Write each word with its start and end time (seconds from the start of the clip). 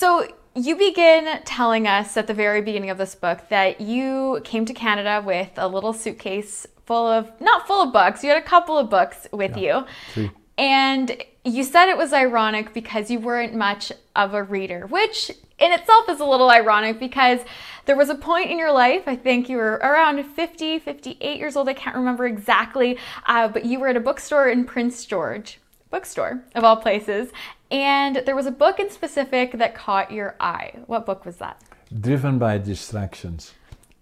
So 0.00 0.26
you 0.54 0.76
begin 0.76 1.42
telling 1.44 1.86
us 1.86 2.16
at 2.16 2.26
the 2.26 2.32
very 2.32 2.62
beginning 2.62 2.88
of 2.88 2.96
this 2.96 3.14
book 3.14 3.50
that 3.50 3.82
you 3.82 4.40
came 4.44 4.64
to 4.64 4.72
Canada 4.72 5.22
with 5.22 5.50
a 5.58 5.68
little 5.68 5.92
suitcase 5.92 6.66
full 6.86 7.06
of, 7.06 7.30
not 7.38 7.66
full 7.66 7.82
of 7.82 7.92
books, 7.92 8.24
you 8.24 8.30
had 8.30 8.38
a 8.38 8.46
couple 8.46 8.78
of 8.78 8.88
books 8.88 9.26
with 9.30 9.58
yeah, 9.58 9.80
you. 9.80 9.86
Three. 10.14 10.30
And 10.56 11.22
you 11.44 11.64
said 11.64 11.90
it 11.90 11.98
was 11.98 12.14
ironic 12.14 12.72
because 12.72 13.10
you 13.10 13.20
weren't 13.20 13.54
much 13.54 13.92
of 14.16 14.32
a 14.32 14.42
reader, 14.42 14.86
which 14.86 15.32
in 15.58 15.70
itself 15.70 16.08
is 16.08 16.18
a 16.18 16.24
little 16.24 16.48
ironic 16.48 16.98
because 16.98 17.40
there 17.84 17.94
was 17.94 18.08
a 18.08 18.14
point 18.14 18.50
in 18.50 18.58
your 18.58 18.72
life, 18.72 19.02
I 19.06 19.16
think 19.16 19.50
you 19.50 19.58
were 19.58 19.74
around 19.82 20.24
50, 20.24 20.78
58 20.78 21.38
years 21.38 21.56
old, 21.56 21.68
I 21.68 21.74
can't 21.74 21.94
remember 21.94 22.26
exactly, 22.26 22.96
uh, 23.26 23.48
but 23.48 23.66
you 23.66 23.78
were 23.78 23.88
at 23.88 23.98
a 23.98 24.00
bookstore 24.00 24.48
in 24.48 24.64
Prince 24.64 25.04
George, 25.04 25.60
bookstore 25.90 26.42
of 26.54 26.64
all 26.64 26.76
places, 26.76 27.32
and 27.70 28.22
there 28.26 28.36
was 28.36 28.46
a 28.46 28.50
book 28.50 28.80
in 28.80 28.90
specific 28.90 29.52
that 29.52 29.74
caught 29.74 30.10
your 30.10 30.36
eye. 30.40 30.72
What 30.86 31.06
book 31.06 31.24
was 31.24 31.36
that? 31.36 31.62
Driven 32.00 32.38
by 32.38 32.58
Distractions. 32.58 33.52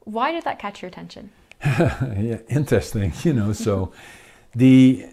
Why 0.05 0.33
did 0.33 0.45
that 0.45 0.59
catch 0.59 0.83
your 0.83 0.89
attention? 0.89 1.31
yeah, 1.65 2.39
interesting, 2.49 3.13
you 3.23 3.33
know, 3.33 3.53
so 3.53 3.93
the 4.55 5.07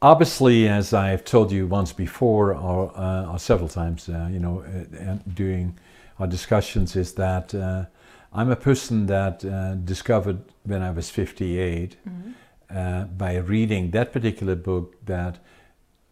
obviously, 0.00 0.68
as 0.68 0.92
I've 0.92 1.24
told 1.24 1.50
you 1.50 1.66
once 1.66 1.92
before, 1.92 2.54
or, 2.54 2.96
uh, 2.96 3.32
or 3.32 3.38
several 3.38 3.68
times, 3.68 4.08
uh, 4.08 4.28
you 4.30 4.38
know, 4.38 4.62
uh, 4.62 5.16
during 5.34 5.78
our 6.18 6.26
discussions, 6.26 6.94
is 6.94 7.14
that 7.14 7.54
uh, 7.54 7.86
I'm 8.32 8.50
a 8.50 8.56
person 8.56 9.06
that 9.06 9.44
uh, 9.44 9.74
discovered 9.76 10.38
when 10.64 10.82
I 10.82 10.90
was 10.90 11.10
58 11.10 11.96
mm-hmm. 12.06 12.30
Uh, 12.70 13.04
by 13.04 13.34
reading 13.36 13.92
that 13.92 14.12
particular 14.12 14.54
book 14.54 14.94
that 15.06 15.38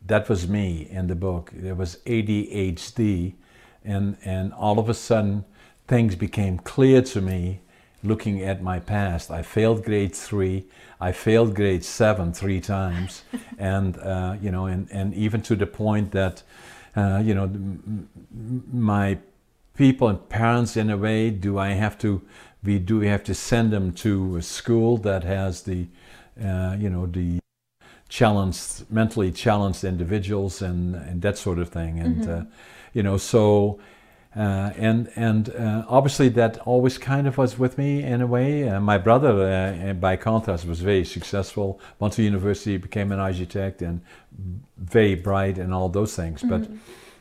that 0.06 0.28
was 0.28 0.48
me 0.48 0.88
in 0.91 1.06
the 1.06 1.15
book. 1.15 1.51
There 1.55 1.74
was 1.74 1.98
ADHD, 2.06 3.34
and 3.84 4.16
and 4.24 4.52
all 4.52 4.79
of 4.79 4.88
a 4.88 4.95
sudden 4.95 5.45
things 5.87 6.16
became 6.16 6.59
clear 6.59 7.02
to 7.02 7.20
me 7.20 7.60
looking 8.02 8.43
at 8.43 8.63
my 8.63 8.79
past. 8.79 9.30
I 9.30 9.43
failed 9.43 9.85
grade 9.85 10.15
three. 10.15 10.66
I 11.01 11.13
failed 11.13 11.54
grade 11.54 11.85
seven 11.85 12.32
three 12.32 12.60
times, 12.60 13.23
and 13.59 13.98
uh, 13.98 14.37
you 14.40 14.51
know, 14.51 14.66
and, 14.66 14.88
and 14.90 15.15
even 15.15 15.43
to 15.43 15.57
the 15.57 15.66
point 15.66 16.13
that, 16.13 16.43
uh, 16.95 17.23
you 17.24 17.35
know, 17.35 17.51
my 18.73 19.18
people 19.76 20.09
and 20.09 20.29
parents, 20.29 20.76
in 20.76 20.91
a 20.91 20.96
way, 20.96 21.30
do 21.30 21.59
I 21.59 21.70
have 21.70 21.98
to, 21.98 22.23
we 22.65 22.79
do 22.79 23.01
we 23.01 23.09
have 23.09 23.24
to 23.24 23.35
send 23.35 23.73
them 23.73 23.93
to 23.93 24.37
a 24.37 24.43
school 24.43 24.96
that 24.98 25.24
has 25.24 25.63
the, 25.63 25.87
uh, 26.43 26.76
you 26.79 26.88
know, 26.88 27.07
the 27.07 27.38
challenged, 28.17 28.91
mentally 28.91 29.31
challenged 29.31 29.85
individuals 29.85 30.63
and 30.63 30.95
and 31.09 31.21
that 31.21 31.37
sort 31.37 31.59
of 31.59 31.69
thing, 31.69 32.01
and 32.05 32.17
mm-hmm. 32.25 32.41
Uh, 32.41 32.45
you 32.95 33.03
know, 33.03 33.19
so 33.19 33.79
uh, 34.35 34.71
and 34.89 35.11
and 35.17 35.51
uh, 35.51 35.85
obviously 35.87 36.31
that 36.31 36.59
always 36.67 36.97
kind 36.99 37.27
of 37.27 37.37
was 37.37 37.59
with 37.59 37.77
me 37.77 38.03
in 38.03 38.23
a 38.23 38.27
way. 38.27 38.69
Uh, 38.69 38.81
my 38.81 38.97
brother, 38.97 39.33
uh, 39.33 39.93
by 39.93 40.17
contrast, 40.17 40.67
was 40.67 40.81
very 40.81 41.05
successful. 41.05 41.79
Went 41.99 42.15
to 42.15 42.23
university, 42.23 42.79
became 42.79 43.13
an 43.13 43.19
architect, 43.19 43.83
and 43.83 44.01
very 44.79 45.15
bright 45.15 45.59
and 45.59 45.75
all 45.75 45.91
those 45.91 46.17
things. 46.17 46.43
Mm-hmm. 46.43 46.51
But 46.51 46.71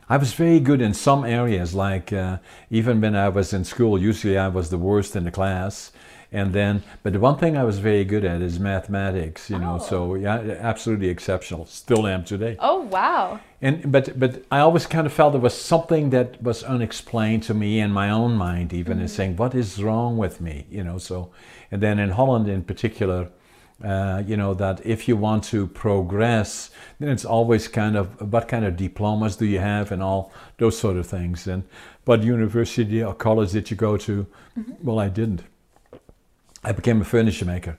I 0.08 0.18
was 0.18 0.34
very 0.34 0.60
good 0.60 0.82
in 0.82 0.94
some 0.94 1.26
areas, 1.26 1.74
like 1.74 2.14
uh, 2.14 2.38
even 2.70 3.02
when 3.02 3.16
I 3.16 3.30
was 3.30 3.54
in 3.54 3.64
school. 3.64 4.00
Usually, 4.00 4.38
I 4.38 4.48
was 4.48 4.70
the 4.70 4.78
worst 4.78 5.16
in 5.16 5.24
the 5.24 5.32
class. 5.32 5.92
And 6.32 6.52
then, 6.54 6.84
but 7.02 7.14
the 7.14 7.20
one 7.20 7.38
thing 7.38 7.56
I 7.56 7.64
was 7.64 7.80
very 7.80 8.04
good 8.04 8.26
at 8.26 8.42
is 8.42 8.60
mathematics, 8.60 9.50
you 9.50 9.58
know. 9.58 9.78
Oh. 9.80 9.86
So 9.86 10.16
yeah, 10.16 10.40
absolutely 10.60 11.08
exceptional. 11.08 11.66
Still 11.66 12.06
am 12.08 12.26
today. 12.26 12.58
Oh 12.60 12.82
wow! 12.82 13.40
And 13.62 13.90
but 13.90 14.20
but 14.20 14.44
I 14.52 14.60
always 14.60 14.86
kind 14.86 15.08
of 15.08 15.14
felt 15.14 15.32
there 15.32 15.40
was 15.40 15.58
something 15.58 16.10
that 16.10 16.42
was 16.44 16.62
unexplained 16.64 17.44
to 17.44 17.54
me 17.54 17.80
in 17.80 17.92
my 17.92 18.10
own 18.10 18.36
mind, 18.36 18.74
even, 18.74 18.98
mm-hmm. 18.98 19.08
saying, 19.08 19.38
"What 19.38 19.56
is 19.56 19.82
wrong 19.82 20.18
with 20.18 20.42
me?" 20.42 20.66
You 20.70 20.84
know. 20.84 20.98
So, 20.98 21.32
and 21.72 21.82
then 21.82 22.00
in 22.00 22.10
Holland 22.10 22.50
in 22.50 22.64
particular, 22.64 23.30
uh, 23.84 24.24
you 24.26 24.38
know 24.38 24.54
that 24.54 24.86
if 24.86 25.08
you 25.08 25.18
want 25.18 25.44
to 25.46 25.68
progress, 25.68 26.70
then 27.00 27.10
it's 27.10 27.26
always 27.26 27.68
kind 27.68 27.96
of 27.96 28.32
what 28.32 28.48
kind 28.48 28.66
of 28.66 28.78
diplomas 28.78 29.36
do 29.36 29.46
you 29.46 29.60
have 29.60 29.92
and 29.92 30.02
all 30.02 30.32
those 30.58 30.78
sort 30.78 30.98
of 30.98 31.06
things. 31.06 31.48
And 31.48 31.64
what 32.06 32.24
university 32.24 33.04
or 33.04 33.14
college 33.14 33.52
did 33.52 33.70
you 33.70 33.78
go 33.78 33.98
to? 33.98 34.26
Mm-hmm. 34.58 34.74
Well, 34.82 35.00
I 35.00 35.10
didn't. 35.10 35.44
I 36.64 36.72
became 36.72 37.02
a 37.02 37.06
furniture 37.06 37.46
maker. 37.46 37.78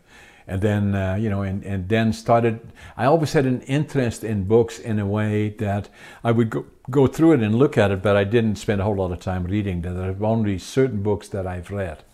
And 0.48 0.62
then, 0.62 0.94
uh, 0.94 1.16
you 1.16 1.28
know, 1.28 1.42
and, 1.42 1.64
and 1.64 1.88
then 1.88 2.12
started, 2.12 2.60
I 2.96 3.06
always 3.06 3.32
had 3.32 3.46
an 3.46 3.62
interest 3.62 4.22
in 4.22 4.44
books 4.44 4.78
in 4.78 5.00
a 5.00 5.06
way 5.06 5.48
that 5.58 5.88
I 6.22 6.30
would 6.30 6.50
go, 6.50 6.66
go 6.88 7.08
through 7.08 7.32
it 7.32 7.42
and 7.42 7.56
look 7.56 7.76
at 7.76 7.90
it, 7.90 8.00
but 8.00 8.16
I 8.16 8.22
didn't 8.22 8.56
spend 8.56 8.80
a 8.80 8.84
whole 8.84 8.94
lot 8.94 9.10
of 9.10 9.18
time 9.18 9.44
reading. 9.44 9.82
There 9.82 10.10
are 10.10 10.24
only 10.24 10.58
certain 10.58 11.02
books 11.02 11.26
that 11.30 11.48
I've 11.48 11.72
read. 11.72 12.04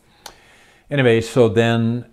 Anyway, 0.91 1.21
so 1.21 1.49
then, 1.49 2.07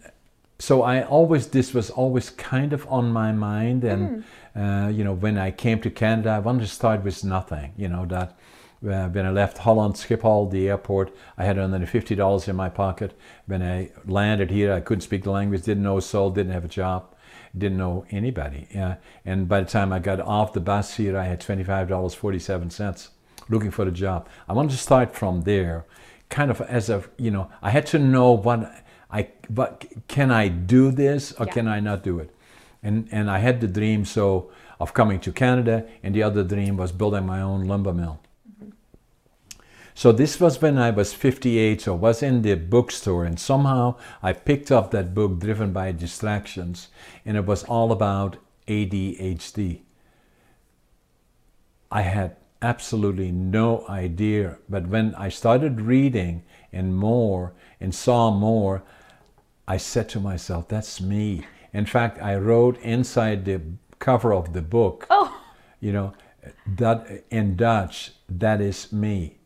so 0.60 0.84
I 0.84 1.04
always, 1.04 1.48
this 1.48 1.74
was 1.74 1.90
always 1.90 2.30
kind 2.30 2.74
of 2.74 2.86
on 2.88 3.12
my 3.12 3.32
mind. 3.32 3.86
And, 3.86 4.24
mm. 4.56 4.86
uh, 4.86 4.90
you 4.90 5.06
know, 5.06 5.14
when 5.14 5.38
I 5.38 5.52
came 5.52 5.80
to 5.82 5.90
Canada, 5.90 6.32
I 6.32 6.40
wanted 6.40 6.62
to 6.62 6.68
start 6.68 7.04
with 7.04 7.24
nothing, 7.24 7.74
you 7.78 7.88
know, 7.88 8.06
that 8.08 8.38
uh, 8.86 9.08
when 9.08 9.26
I 9.26 9.32
left 9.32 9.60
Holland 9.60 9.96
Schiphol, 9.96 10.52
the 10.52 10.68
airport, 10.68 11.16
I 11.38 11.46
had 11.46 11.56
$150 11.56 12.48
in 12.48 12.56
my 12.56 12.70
pocket. 12.70 13.18
When 13.46 13.62
I 13.62 13.92
landed 14.06 14.52
here, 14.52 14.74
I 14.74 14.82
couldn't 14.82 15.02
speak 15.02 15.24
the 15.24 15.32
language, 15.32 15.64
didn't 15.64 15.84
know 15.84 15.98
a 15.98 16.02
soul, 16.02 16.30
didn't 16.30 16.54
have 16.54 16.66
a 16.66 16.70
job, 16.70 17.16
didn't 17.58 17.78
know 17.78 18.06
anybody. 18.10 18.68
Uh, 18.78 18.96
and 19.26 19.48
by 19.48 19.62
the 19.62 19.70
time 19.70 19.94
I 19.94 20.00
got 20.00 20.20
off 20.20 20.54
the 20.54 20.60
bus 20.60 20.96
here, 20.96 21.18
I 21.18 21.26
had 21.26 21.40
$25.47 21.40 23.10
looking 23.50 23.72
for 23.72 23.88
a 23.88 23.92
job. 23.92 24.28
I 24.48 24.54
wanted 24.54 24.72
to 24.72 24.78
start 24.78 25.16
from 25.16 25.42
there, 25.42 25.86
kind 26.30 26.52
of 26.52 26.62
as 26.62 26.90
a, 26.90 27.04
you 27.18 27.32
know, 27.32 27.50
I 27.62 27.72
had 27.72 27.86
to 27.88 28.00
know 28.00 28.32
what 28.32 28.72
I, 29.12 29.30
what, 29.48 29.86
can 30.08 30.32
I 30.32 30.48
do 30.48 30.92
this 30.92 31.32
or 31.34 31.46
yeah. 31.46 31.54
can 31.54 31.68
I 31.68 31.80
not 31.80 32.04
do 32.04 32.20
it? 32.20 32.34
And, 32.84 33.08
and 33.12 33.30
I 33.30 33.40
had 33.40 33.62
the 33.62 33.68
dream 33.68 34.06
so 34.06 34.52
of 34.80 34.94
coming 34.94 35.20
to 35.20 35.32
Canada, 35.32 35.86
and 36.02 36.16
the 36.16 36.24
other 36.24 36.44
dream 36.44 36.78
was 36.78 36.92
building 36.92 37.26
my 37.26 37.42
own 37.42 37.66
lumber 37.66 37.94
mill. 37.94 38.22
So 39.94 40.14
this 40.14 40.40
was 40.40 40.62
when 40.62 40.78
I 40.78 40.92
was 40.92 41.14
58, 41.14 41.82
so 41.82 41.94
I 41.94 41.98
was 41.98 42.24
in 42.24 42.42
the 42.42 42.56
bookstore, 42.56 43.26
and 43.26 43.38
somehow 43.38 43.96
I 44.24 44.32
picked 44.32 44.72
up 44.72 44.92
that 44.92 45.14
book, 45.14 45.40
Driven 45.40 45.74
by 45.74 45.92
Distractions, 45.92 46.88
and 47.26 47.36
it 47.36 47.46
was 47.46 47.66
all 47.66 47.92
about 47.92 48.38
ADHD. 48.68 49.82
I 51.92 52.04
had 52.04 52.38
absolutely 52.62 53.32
no 53.34 53.86
idea, 53.90 54.60
but 54.70 54.88
when 54.88 55.14
I 55.16 55.28
started 55.28 55.82
reading 55.82 56.44
and 56.72 56.96
more 56.96 57.54
and 57.82 57.94
saw 57.94 58.32
more, 58.32 58.84
I 59.70 59.78
said 59.78 60.10
to 60.10 60.20
myself, 60.20 60.68
that's 60.68 61.00
me. 61.00 61.46
In 61.74 61.86
fact, 61.86 62.22
I 62.22 62.36
wrote 62.36 62.78
inside 62.82 63.46
the 63.46 63.62
cover 64.00 64.34
of 64.34 64.54
the 64.54 64.62
book, 64.62 65.08
oh. 65.10 65.40
you 65.80 65.94
know, 65.94 66.14
that 66.66 67.24
in 67.30 67.56
Dutch, 67.56 68.12
that 68.28 68.60
is 68.60 68.92
me 68.92 69.40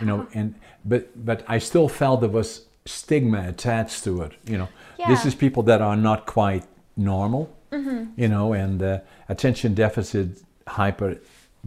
you 0.00 0.06
know 0.06 0.26
and 0.34 0.54
but 0.84 1.24
but 1.24 1.44
i 1.48 1.58
still 1.58 1.88
felt 1.88 2.20
there 2.20 2.30
was 2.30 2.66
stigma 2.84 3.48
attached 3.48 4.04
to 4.04 4.22
it 4.22 4.32
you 4.46 4.56
know 4.56 4.68
yeah. 4.98 5.08
this 5.08 5.24
is 5.24 5.34
people 5.34 5.62
that 5.62 5.80
are 5.80 5.96
not 5.96 6.26
quite 6.26 6.64
normal 6.96 7.54
mm-hmm. 7.72 8.04
you 8.20 8.28
know 8.28 8.52
and 8.52 8.82
uh, 8.82 8.98
attention 9.28 9.74
deficit 9.74 10.42
hyper 10.68 11.18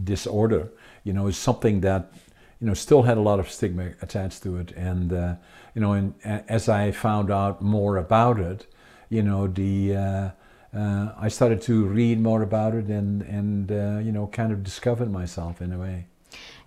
disorder 0.02 0.70
you 1.04 1.12
know 1.12 1.26
is 1.26 1.36
something 1.36 1.80
that 1.80 2.12
you 2.60 2.66
know 2.66 2.74
still 2.74 3.02
had 3.02 3.18
a 3.18 3.20
lot 3.20 3.38
of 3.38 3.50
stigma 3.50 3.90
attached 4.02 4.42
to 4.42 4.56
it 4.56 4.72
and 4.72 5.12
uh, 5.12 5.34
you 5.74 5.80
know 5.80 5.92
and 5.92 6.14
as 6.24 6.68
i 6.68 6.90
found 6.90 7.30
out 7.30 7.62
more 7.62 7.96
about 7.96 8.38
it 8.38 8.66
you 9.08 9.22
know 9.22 9.46
the 9.46 9.94
uh, 9.96 10.30
uh, 10.74 11.12
I 11.18 11.28
started 11.28 11.60
to 11.62 11.84
read 11.84 12.20
more 12.20 12.42
about 12.42 12.74
it 12.74 12.86
and 12.86 13.22
and 13.22 13.72
uh, 13.72 13.98
you 13.98 14.12
know 14.12 14.28
kind 14.28 14.52
of 14.52 14.62
discovered 14.62 15.10
myself 15.10 15.60
in 15.60 15.72
a 15.72 15.78
way. 15.78 16.06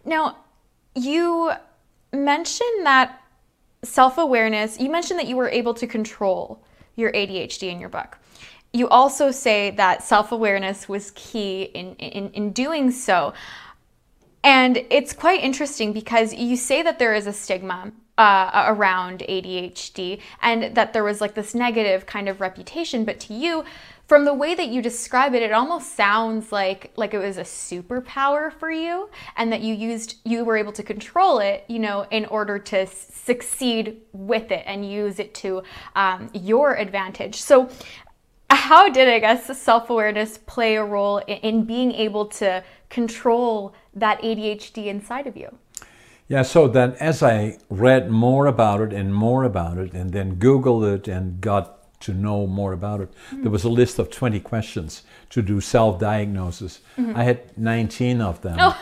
Now, 0.05 0.37
you 0.95 1.53
mentioned 2.11 2.85
that 2.85 3.21
self 3.83 4.17
awareness, 4.17 4.79
you 4.79 4.89
mentioned 4.89 5.19
that 5.19 5.27
you 5.27 5.37
were 5.37 5.49
able 5.49 5.73
to 5.75 5.87
control 5.87 6.63
your 6.95 7.11
ADHD 7.13 7.71
in 7.71 7.79
your 7.79 7.89
book. 7.89 8.17
You 8.73 8.89
also 8.89 9.31
say 9.31 9.71
that 9.71 10.03
self 10.03 10.31
awareness 10.31 10.89
was 10.89 11.11
key 11.11 11.63
in, 11.63 11.95
in, 11.95 12.29
in 12.31 12.51
doing 12.51 12.91
so. 12.91 13.33
And 14.43 14.85
it's 14.89 15.13
quite 15.13 15.41
interesting 15.41 15.93
because 15.93 16.33
you 16.33 16.57
say 16.57 16.81
that 16.81 16.99
there 16.99 17.15
is 17.15 17.27
a 17.27 17.31
stigma 17.31 17.93
uh, 18.17 18.65
around 18.67 19.19
ADHD 19.27 20.19
and 20.41 20.75
that 20.75 20.93
there 20.93 21.03
was 21.03 21.19
like 21.21 21.33
this 21.33 21.55
negative 21.55 22.05
kind 22.05 22.29
of 22.29 22.41
reputation, 22.41 23.05
but 23.05 23.19
to 23.21 23.33
you, 23.33 23.63
from 24.07 24.25
the 24.25 24.33
way 24.33 24.53
that 24.53 24.67
you 24.67 24.81
describe 24.81 25.33
it, 25.33 25.41
it 25.41 25.51
almost 25.51 25.95
sounds 25.95 26.51
like 26.51 26.91
like 26.95 27.13
it 27.13 27.19
was 27.19 27.37
a 27.37 27.43
superpower 27.43 28.51
for 28.51 28.69
you, 28.69 29.09
and 29.37 29.51
that 29.51 29.61
you 29.61 29.73
used 29.73 30.17
you 30.25 30.43
were 30.43 30.57
able 30.57 30.73
to 30.73 30.83
control 30.83 31.39
it, 31.39 31.63
you 31.67 31.79
know, 31.79 32.05
in 32.11 32.25
order 32.25 32.59
to 32.59 32.85
succeed 32.85 34.01
with 34.11 34.51
it 34.51 34.63
and 34.67 34.89
use 34.89 35.19
it 35.19 35.33
to 35.35 35.63
um, 35.95 36.29
your 36.33 36.75
advantage. 36.75 37.41
So, 37.41 37.69
how 38.49 38.89
did 38.89 39.07
I 39.07 39.19
guess 39.19 39.57
self 39.57 39.89
awareness 39.89 40.37
play 40.37 40.75
a 40.75 40.83
role 40.83 41.19
in, 41.19 41.37
in 41.37 41.63
being 41.63 41.93
able 41.93 42.25
to 42.27 42.63
control 42.89 43.73
that 43.95 44.21
ADHD 44.21 44.87
inside 44.87 45.27
of 45.27 45.37
you? 45.37 45.57
Yeah, 46.33 46.41
so 46.41 46.67
then 46.67 46.95
as 46.99 47.21
I 47.21 47.59
read 47.69 48.09
more 48.09 48.47
about 48.47 48.81
it 48.81 48.91
and 48.91 49.13
more 49.13 49.43
about 49.43 49.77
it, 49.77 49.93
and 49.93 50.11
then 50.11 50.37
Googled 50.37 50.91
it 50.91 51.07
and 51.07 51.39
got 51.39 51.99
to 52.01 52.11
know 52.11 52.47
more 52.47 52.73
about 52.73 53.01
it, 53.01 53.11
mm-hmm. 53.11 53.43
there 53.43 53.51
was 53.51 53.63
a 53.63 53.69
list 53.69 53.99
of 53.99 54.09
20 54.09 54.39
questions 54.39 55.03
to 55.29 55.43
do 55.43 55.61
self 55.61 55.99
diagnosis. 55.99 56.79
Mm-hmm. 56.97 57.15
I 57.15 57.23
had 57.23 57.55
19 57.55 58.19
of 58.19 58.41
them. 58.41 58.57
Oh. 58.59 58.75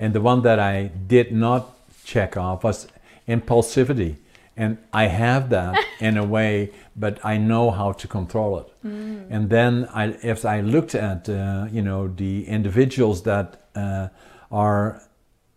And 0.00 0.14
the 0.14 0.20
one 0.20 0.42
that 0.42 0.58
I 0.58 0.90
did 1.06 1.30
not 1.30 1.78
check 2.04 2.36
off 2.36 2.64
was 2.64 2.88
impulsivity. 3.28 4.16
And 4.56 4.78
I 4.92 5.04
have 5.06 5.50
that 5.50 5.78
in 6.00 6.16
a 6.16 6.24
way, 6.24 6.72
but 6.96 7.24
I 7.24 7.36
know 7.36 7.70
how 7.70 7.92
to 7.92 8.08
control 8.08 8.58
it. 8.58 8.66
Mm. 8.84 9.26
And 9.30 9.48
then 9.48 9.88
I, 9.94 10.16
if 10.24 10.44
I 10.44 10.60
looked 10.60 10.96
at, 10.96 11.28
uh, 11.28 11.68
you 11.70 11.82
know, 11.82 12.08
the 12.08 12.48
individuals 12.48 13.22
that 13.22 13.68
uh, 13.76 14.08
are 14.50 15.02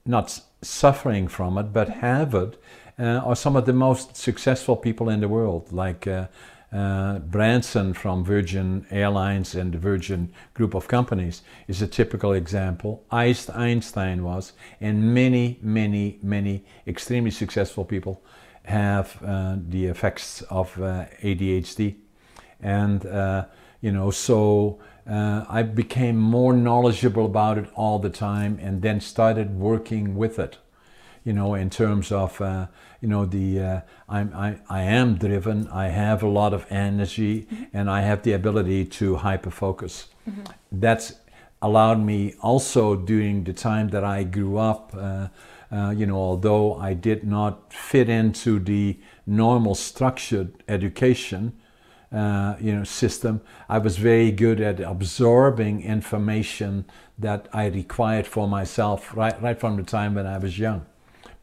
not 0.06 0.40
suffering 0.62 1.28
from 1.28 1.58
it, 1.58 1.74
but 1.74 1.90
have 1.90 2.34
it, 2.34 2.62
uh, 2.98 3.22
are 3.26 3.36
some 3.36 3.56
of 3.56 3.66
the 3.66 3.74
most 3.74 4.16
successful 4.16 4.76
people 4.76 5.10
in 5.10 5.22
the 5.22 5.28
world, 5.28 5.72
like 5.72 6.06
uh, 6.06 6.28
uh, 6.72 7.20
Branson 7.20 7.94
from 7.94 8.24
Virgin 8.24 8.86
Airlines 8.92 9.56
and 9.56 9.74
the 9.74 9.80
Virgin 9.80 10.32
Group 10.54 10.76
of 10.76 10.88
Companies 10.88 11.42
is 11.68 11.82
a 11.82 11.88
typical 11.88 12.34
example. 12.34 13.04
Einstein 13.10 14.24
was, 14.24 14.54
and 14.80 15.14
many, 15.14 15.58
many, 15.62 16.20
many 16.22 16.64
extremely 16.86 17.32
successful 17.32 17.86
people 17.86 18.22
have 18.64 19.18
uh, 19.26 19.56
the 19.68 19.86
effects 19.88 20.44
of 20.44 20.80
uh, 20.80 21.06
ADHD. 21.24 21.96
And, 22.62 23.06
uh, 23.06 23.46
you 23.82 23.92
know, 23.92 24.12
so 24.12 24.80
uh, 25.10 25.46
I 25.50 25.64
became 25.64 26.18
more 26.18 26.54
knowledgeable 26.54 27.26
about 27.26 27.58
it 27.58 27.70
all 27.76 28.00
the 28.00 28.10
time 28.10 28.60
and 28.62 28.82
then 28.82 29.02
started 29.02 29.56
working 29.56 30.16
with 30.16 30.38
it, 30.40 30.58
you 31.24 31.34
know, 31.34 31.56
in 31.56 31.70
terms 31.70 32.12
of 32.12 32.40
uh, 32.40 32.68
you 33.02 33.08
know 33.08 33.26
the 33.26 33.60
uh, 33.60 33.82
I'm, 34.08 34.34
I, 34.36 34.58
I 34.70 34.82
am 34.82 35.16
driven 35.16 35.68
i 35.70 35.88
have 35.88 36.24
a 36.24 36.28
lot 36.28 36.54
of 36.54 36.66
energy 36.70 37.44
mm-hmm. 37.44 37.64
and 37.74 37.90
i 37.90 38.02
have 38.02 38.24
the 38.24 38.34
ability 38.34 38.86
to 38.86 39.18
hyper 39.18 39.52
focus 39.52 40.08
mm-hmm. 40.30 40.44
that's 40.72 41.14
allowed 41.62 42.00
me 42.00 42.34
also 42.42 42.96
during 42.96 43.44
the 43.44 43.54
time 43.54 43.90
that 43.90 44.04
i 44.04 44.24
grew 44.24 44.58
up 44.58 44.94
uh, 44.96 45.28
uh, 45.72 45.92
you 45.92 46.06
know 46.06 46.18
although 46.18 46.76
i 46.76 46.94
did 46.94 47.24
not 47.24 47.74
fit 47.74 48.10
into 48.10 48.60
the 48.60 48.98
normal 49.26 49.76
structured 49.76 50.64
education 50.68 51.54
uh, 52.12 52.56
you 52.60 52.76
know 52.76 52.84
system 52.84 53.42
i 53.68 53.78
was 53.78 53.98
very 53.98 54.32
good 54.32 54.60
at 54.60 54.80
absorbing 54.80 55.82
information 55.84 56.86
that 57.18 57.48
i 57.54 57.68
required 57.68 58.26
for 58.26 58.48
myself 58.48 59.16
right 59.16 59.42
right 59.42 59.60
from 59.60 59.78
the 59.78 59.84
time 59.84 60.16
when 60.16 60.26
i 60.26 60.38
was 60.38 60.58
young 60.58 60.86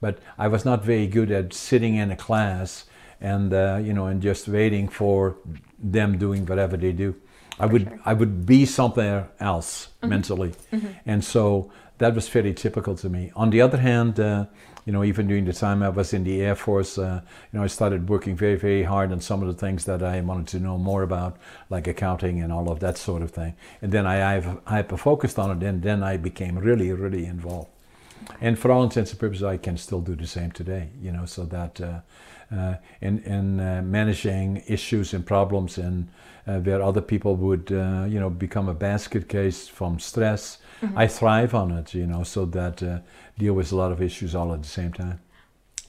but 0.01 0.19
I 0.39 0.49
was 0.49 0.65
not 0.65 0.85
very 0.85 1.07
good 1.07 1.31
at 1.31 1.53
sitting 1.53 1.97
in 1.97 2.11
a 2.11 2.17
class 2.17 2.85
and 3.21 3.53
uh, 3.53 3.81
you 3.83 3.93
know 3.93 4.07
and 4.07 4.21
just 4.21 4.49
waiting 4.49 4.89
for 4.89 5.37
them 5.79 6.19
doing 6.19 6.47
whatever 6.47 6.77
they 6.77 6.93
do. 6.93 7.17
I 7.59 7.67
would 7.67 7.85
sure. 7.89 8.01
I 8.05 8.13
would 8.13 8.45
be 8.45 8.67
somewhere 8.67 9.29
else 9.41 9.89
mm-hmm. 9.89 10.09
mentally, 10.11 10.53
mm-hmm. 10.73 10.89
and 11.07 11.25
so 11.25 11.73
that 11.99 12.15
was 12.15 12.29
fairly 12.29 12.53
typical 12.53 12.95
to 12.97 13.09
me. 13.09 13.33
On 13.35 13.49
the 13.51 13.63
other 13.63 13.79
hand, 13.79 14.21
uh, 14.21 14.47
you 14.87 14.93
know, 14.93 15.05
even 15.05 15.27
during 15.29 15.45
the 15.45 15.53
time 15.53 15.83
I 15.83 15.91
was 15.91 16.15
in 16.15 16.25
the 16.25 16.41
Air 16.41 16.55
Force, 16.55 16.97
uh, 16.97 17.21
you 17.53 17.59
know, 17.59 17.65
I 17.65 17.67
started 17.67 18.09
working 18.09 18.35
very, 18.35 18.57
very 18.57 18.85
hard 18.85 19.13
on 19.13 19.21
some 19.21 19.43
of 19.43 19.49
the 19.49 19.67
things 19.67 19.85
that 19.85 20.03
I 20.03 20.21
wanted 20.23 20.47
to 20.49 20.59
know 20.59 20.79
more 20.79 21.03
about, 21.03 21.37
like 21.69 21.87
accounting 21.87 22.41
and 22.41 22.51
all 22.51 22.71
of 22.71 22.81
that 22.81 22.97
sort 22.97 23.21
of 23.21 23.33
thing. 23.33 23.55
And 23.83 23.93
then 23.93 24.07
I 24.07 24.41
hyper 24.67 24.97
focused 24.97 25.39
on 25.39 25.51
it, 25.51 25.67
and 25.67 25.83
then 25.83 26.03
I 26.03 26.17
became 26.17 26.57
really, 26.57 26.91
really 26.93 27.27
involved 27.27 27.69
and 28.41 28.59
for 28.59 28.71
all 28.71 28.83
intents 28.83 29.11
and 29.11 29.21
purposes, 29.21 29.45
I 29.45 29.57
can 29.57 29.77
still 29.77 30.01
do 30.01 30.15
the 30.15 30.27
same 30.27 30.51
today. 30.51 30.89
You 31.01 31.13
know, 31.13 31.27
so 31.27 31.45
that 31.45 31.81
uh, 31.81 32.01
uh, 32.55 32.77
in 33.01 33.21
in 33.21 33.61
uh, 33.61 33.83
managing 33.83 34.63
issues 34.67 35.15
and 35.15 35.25
problems 35.25 35.79
and 35.79 36.09
uh, 36.47 36.59
where 36.59 36.83
other 36.83 37.01
people 37.01 37.37
would 37.37 37.71
uh, 37.73 38.07
you 38.09 38.21
know 38.21 38.31
become 38.31 38.69
a 38.69 38.75
basket 38.75 39.29
case 39.29 39.69
from 39.69 39.99
stress, 39.99 40.59
mm-hmm. 40.81 40.97
I 40.99 41.07
thrive 41.07 41.55
on 41.55 41.71
it. 41.73 41.95
You 41.95 42.07
know, 42.07 42.23
so 42.23 42.45
that 42.47 42.83
uh, 42.83 43.01
deal 43.39 43.55
with 43.55 43.73
a 43.73 43.77
lot 43.77 43.93
of 43.93 44.03
issues 44.03 44.35
all 44.35 44.53
at 44.53 44.63
the 44.63 44.69
same 44.69 44.93
time. 44.93 45.21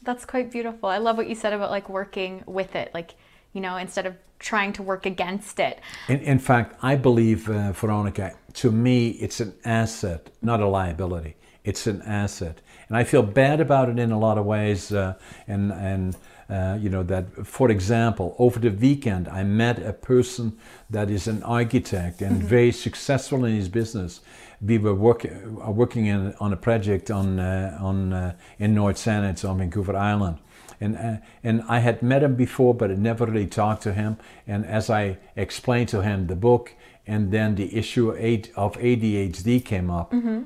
That's 0.03 0.25
quite 0.25 0.51
beautiful. 0.51 0.89
I 0.89 0.99
love 0.99 1.17
what 1.17 1.27
you 1.27 1.35
said 1.35 1.53
about 1.53 1.71
like 1.71 1.89
working 1.89 2.43
with 2.45 2.75
it, 2.75 2.91
like 2.93 3.15
you 3.53 3.61
know, 3.61 3.77
instead 3.77 4.05
of 4.05 4.15
trying 4.39 4.71
to 4.71 4.83
work 4.83 5.05
against 5.05 5.59
it. 5.59 5.79
In, 6.07 6.19
in 6.19 6.39
fact, 6.39 6.77
I 6.83 6.95
believe, 6.95 7.45
Veronica, 7.45 8.35
to 8.53 8.71
me, 8.71 9.09
it's 9.09 9.39
an 9.39 9.55
asset, 9.65 10.29
not 10.41 10.59
a 10.59 10.67
liability 10.67 11.35
it's 11.67 11.85
an 11.85 12.01
asset. 12.03 12.61
And 12.87 12.95
I 12.95 13.03
feel 13.03 13.21
bad 13.21 13.59
about 13.59 13.89
it 13.89 13.99
in 13.99 14.11
a 14.11 14.17
lot 14.17 14.37
of 14.37 14.45
ways. 14.45 14.93
Uh, 14.93 15.15
and, 15.47 15.73
and 15.73 16.15
uh, 16.49 16.77
you 16.79 16.89
know, 16.89 17.03
that, 17.03 17.45
for 17.45 17.69
example, 17.69 18.35
over 18.39 18.59
the 18.59 18.69
weekend, 18.69 19.27
I 19.27 19.43
met 19.43 19.79
a 19.79 19.93
person 19.93 20.57
that 20.89 21.09
is 21.09 21.27
an 21.27 21.43
architect 21.43 22.21
and 22.21 22.37
mm-hmm. 22.37 22.47
very 22.47 22.71
successful 22.71 23.45
in 23.45 23.55
his 23.55 23.69
business. 23.69 24.21
We 24.61 24.77
were 24.77 24.95
work, 24.95 25.25
uh, 25.25 25.71
working 25.71 26.05
in, 26.07 26.33
on 26.39 26.53
a 26.53 26.57
project 26.57 27.11
on, 27.11 27.39
uh, 27.39 27.77
on, 27.81 28.13
uh, 28.13 28.35
in 28.59 28.73
North 28.73 29.07
it's 29.07 29.45
on 29.45 29.57
Vancouver 29.57 29.95
Island. 29.95 30.37
And, 30.79 30.95
uh, 30.95 31.17
and 31.43 31.63
I 31.67 31.79
had 31.79 32.01
met 32.01 32.23
him 32.23 32.35
before, 32.35 32.73
but 32.73 32.91
I 32.91 32.95
never 32.95 33.25
really 33.25 33.47
talked 33.47 33.83
to 33.83 33.93
him. 33.93 34.17
And 34.45 34.65
as 34.65 34.89
I 34.89 35.17
explained 35.35 35.89
to 35.89 36.01
him 36.01 36.27
the 36.27 36.35
book, 36.35 36.73
and 37.05 37.31
then 37.31 37.55
the 37.55 37.75
issue 37.75 38.09
of 38.09 38.17
ADHD 38.17 39.63
came 39.63 39.89
up, 39.89 40.11
mm-hmm 40.11 40.43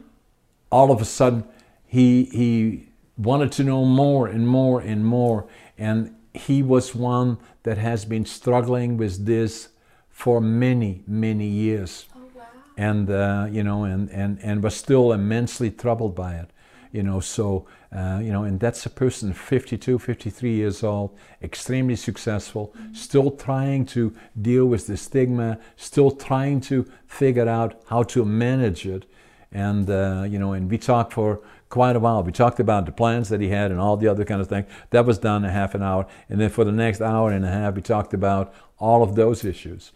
all 0.72 0.92
of 0.92 1.02
a 1.02 1.06
sudden 1.06 1.44
he 1.86 2.24
he 2.26 2.88
wanted 3.18 3.52
to 3.52 3.64
know 3.64 3.86
more 3.86 4.28
and 4.28 4.48
more 4.48 4.80
and 4.80 5.06
more 5.06 5.46
and 5.82 6.16
he 6.34 6.62
was 6.64 6.96
one 6.96 7.38
that 7.64 7.78
has 7.78 8.06
been 8.06 8.26
struggling 8.26 8.98
with 8.98 9.26
this 9.26 9.70
for 10.10 10.40
many 10.40 11.04
many 11.08 11.48
years 11.48 12.06
oh, 12.16 12.20
wow. 12.36 12.44
and 12.78 13.10
uh, 13.10 13.48
you 13.50 13.64
know 13.64 13.84
and, 13.84 14.10
and 14.12 14.40
and 14.42 14.64
was 14.64 14.76
still 14.76 15.12
immensely 15.12 15.72
troubled 15.72 16.16
by 16.16 16.36
it 16.36 16.50
you 16.92 17.02
know 17.02 17.20
so 17.20 17.66
uh, 17.92 18.20
you 18.22 18.32
know 18.32 18.44
and 18.44 18.60
that's 18.60 18.86
a 18.86 18.90
person 18.90 19.34
52 19.34 19.98
53 19.98 20.52
years 20.52 20.84
old 20.84 21.18
extremely 21.42 21.96
successful 21.96 22.74
mm-hmm. 22.78 22.94
still 22.94 23.32
trying 23.32 23.86
to 23.86 24.14
deal 24.40 24.66
with 24.66 24.86
the 24.88 24.98
stigma 24.98 25.58
still 25.76 26.12
trying 26.12 26.62
to 26.62 26.86
figure 27.08 27.50
out 27.50 27.82
how 27.88 28.04
to 28.04 28.24
manage 28.24 28.86
it 28.86 29.06
and 29.52 29.90
uh, 29.90 30.24
you 30.28 30.40
know, 30.40 30.54
and 30.54 30.70
we 30.70 30.78
talked 30.78 31.14
for 31.14 31.42
quite 31.72 31.96
a 31.96 32.00
while. 32.00 32.22
We 32.22 32.32
talked 32.32 32.60
about 32.60 32.86
the 32.86 32.92
plans 32.92 33.30
that 33.30 33.42
he 33.42 33.50
had 33.50 33.72
and 33.72 33.80
all 33.80 33.98
the 33.98 34.08
other 34.08 34.24
kind 34.24 34.42
of 34.42 34.48
things. 34.48 34.68
That 34.92 35.08
was 35.08 35.18
done 35.18 35.44
in 35.44 35.50
half 35.50 35.74
an 35.74 35.82
hour, 35.82 36.06
and 36.30 36.40
then 36.40 36.50
for 36.50 36.64
the 36.64 36.72
next 36.72 37.02
hour 37.02 37.32
and 37.32 37.44
a 37.44 37.50
half, 37.50 37.74
we 37.74 37.82
talked 37.82 38.14
about 38.14 38.54
all 38.78 39.02
of 39.02 39.16
those 39.16 39.44
issues, 39.44 39.92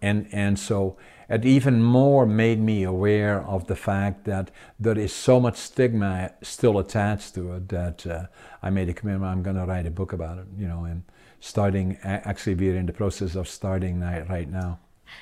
and 0.00 0.28
and 0.30 0.56
so 0.58 0.96
it 1.28 1.44
even 1.44 1.82
more 1.82 2.24
made 2.24 2.60
me 2.60 2.84
aware 2.84 3.42
of 3.42 3.66
the 3.66 3.74
fact 3.74 4.24
that 4.26 4.52
there 4.78 4.96
is 4.96 5.12
so 5.12 5.40
much 5.40 5.56
stigma 5.56 6.32
still 6.42 6.78
attached 6.78 7.34
to 7.34 7.54
it 7.54 7.68
that 7.70 8.06
uh, 8.06 8.26
I 8.62 8.70
made 8.70 8.88
a 8.88 8.94
commitment. 8.94 9.32
I'm 9.32 9.42
going 9.42 9.56
to 9.56 9.64
write 9.64 9.86
a 9.86 9.90
book 9.90 10.12
about 10.12 10.38
it, 10.38 10.46
you 10.56 10.68
know, 10.68 10.84
and 10.84 11.02
starting 11.40 11.98
actually 12.02 12.54
we're 12.54 12.76
in 12.76 12.86
the 12.86 12.92
process 12.92 13.34
of 13.34 13.48
starting 13.48 14.00
right 14.00 14.48
now. 14.48 14.78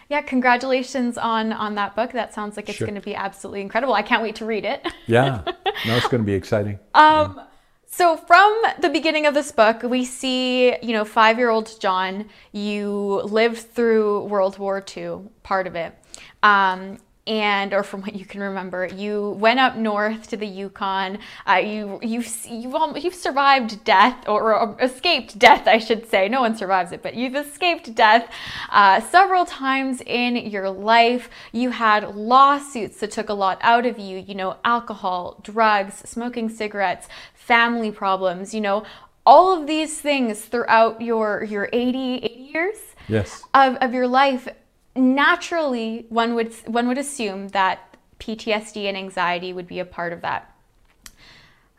Yeah, 0.09 0.21
congratulations 0.23 1.19
on 1.19 1.53
on 1.53 1.75
that 1.76 1.95
book. 1.97 2.12
That 2.12 2.35
sounds 2.35 2.57
like 2.57 2.69
it's 2.69 2.79
sure. 2.79 2.87
going 2.87 3.00
to 3.00 3.05
be 3.05 3.14
absolutely 3.14 3.61
incredible. 3.61 3.95
I 3.95 4.03
can't 4.03 4.23
wait 4.23 4.37
to 4.37 4.47
read 4.47 4.64
it. 4.64 4.87
yeah, 5.07 5.43
no, 5.87 5.97
it's 5.97 6.09
going 6.09 6.23
to 6.23 6.26
be 6.26 6.35
exciting. 6.35 6.79
Um, 6.95 7.35
yeah. 7.37 7.45
so 7.87 8.17
from 8.17 8.62
the 8.81 8.88
beginning 8.88 9.26
of 9.26 9.35
this 9.35 9.53
book, 9.53 9.83
we 9.83 10.05
see 10.05 10.76
you 10.83 10.93
know 10.93 11.05
five 11.05 11.38
year 11.38 11.50
old 11.50 11.79
John. 11.81 12.29
You 12.53 13.23
lived 13.25 13.59
through 13.59 14.25
World 14.25 14.59
War 14.59 14.85
II, 14.97 15.21
part 15.43 15.67
of 15.67 15.75
it. 15.75 15.95
Um, 16.43 16.99
and 17.26 17.73
or 17.73 17.83
from 17.83 18.02
what 18.02 18.14
you 18.14 18.26
can 18.26 18.43
remember, 18.43 18.87
you 18.87 19.31
went 19.31 19.59
up 19.59 19.76
north 19.76 20.28
to 20.28 20.37
the 20.37 20.47
Yukon. 20.47 21.19
Uh, 21.49 21.54
you 21.54 21.99
you've 22.02 22.47
you've 22.47 22.75
you've 23.02 23.14
survived 23.14 23.83
death 23.85 24.28
or, 24.28 24.54
or, 24.54 24.76
escaped 24.81 25.38
death, 25.38 25.66
I 25.66 25.78
should 25.78 26.09
say. 26.09 26.28
No 26.28 26.43
one 26.43 26.57
survives 26.57 26.93
it, 26.93 27.02
but 27.02 27.14
you've 27.14 27.35
escaped 27.35 27.95
death 27.95 28.31
uh, 28.71 29.00
several 29.00 29.47
times 29.47 30.02
in 30.04 30.37
your 30.37 30.69
life. 30.69 31.31
You 31.52 31.71
had 31.71 32.14
lawsuits 32.14 33.00
that 33.00 33.11
took 33.11 33.31
a 33.31 33.35
lot 33.35 33.59
out 33.62 33.87
of 33.87 33.99
you. 33.99 34.19
You 34.19 34.35
know, 34.35 34.59
alcohol, 34.64 35.40
drugs, 35.43 36.02
smoking 36.04 36.50
cigarettes, 36.50 37.09
family 37.33 37.90
problems. 37.90 38.52
You 38.52 38.61
know, 38.61 38.85
all 39.25 39.59
of 39.59 39.66
these 39.66 39.99
things 39.99 40.43
throughout 40.43 41.00
your 41.00 41.45
your 41.45 41.71
80, 41.73 42.16
80 42.16 42.50
years 42.52 42.76
yes. 43.09 43.43
of, 43.54 43.76
of 43.76 43.95
your 43.95 44.07
life 44.07 44.47
naturally 44.96 46.06
one 46.08 46.34
would 46.34 46.52
one 46.66 46.88
would 46.88 46.98
assume 46.98 47.48
that 47.48 47.96
PTSD 48.20 48.84
and 48.84 48.96
anxiety 48.96 49.52
would 49.52 49.66
be 49.66 49.78
a 49.78 49.84
part 49.84 50.12
of 50.12 50.20
that. 50.22 50.50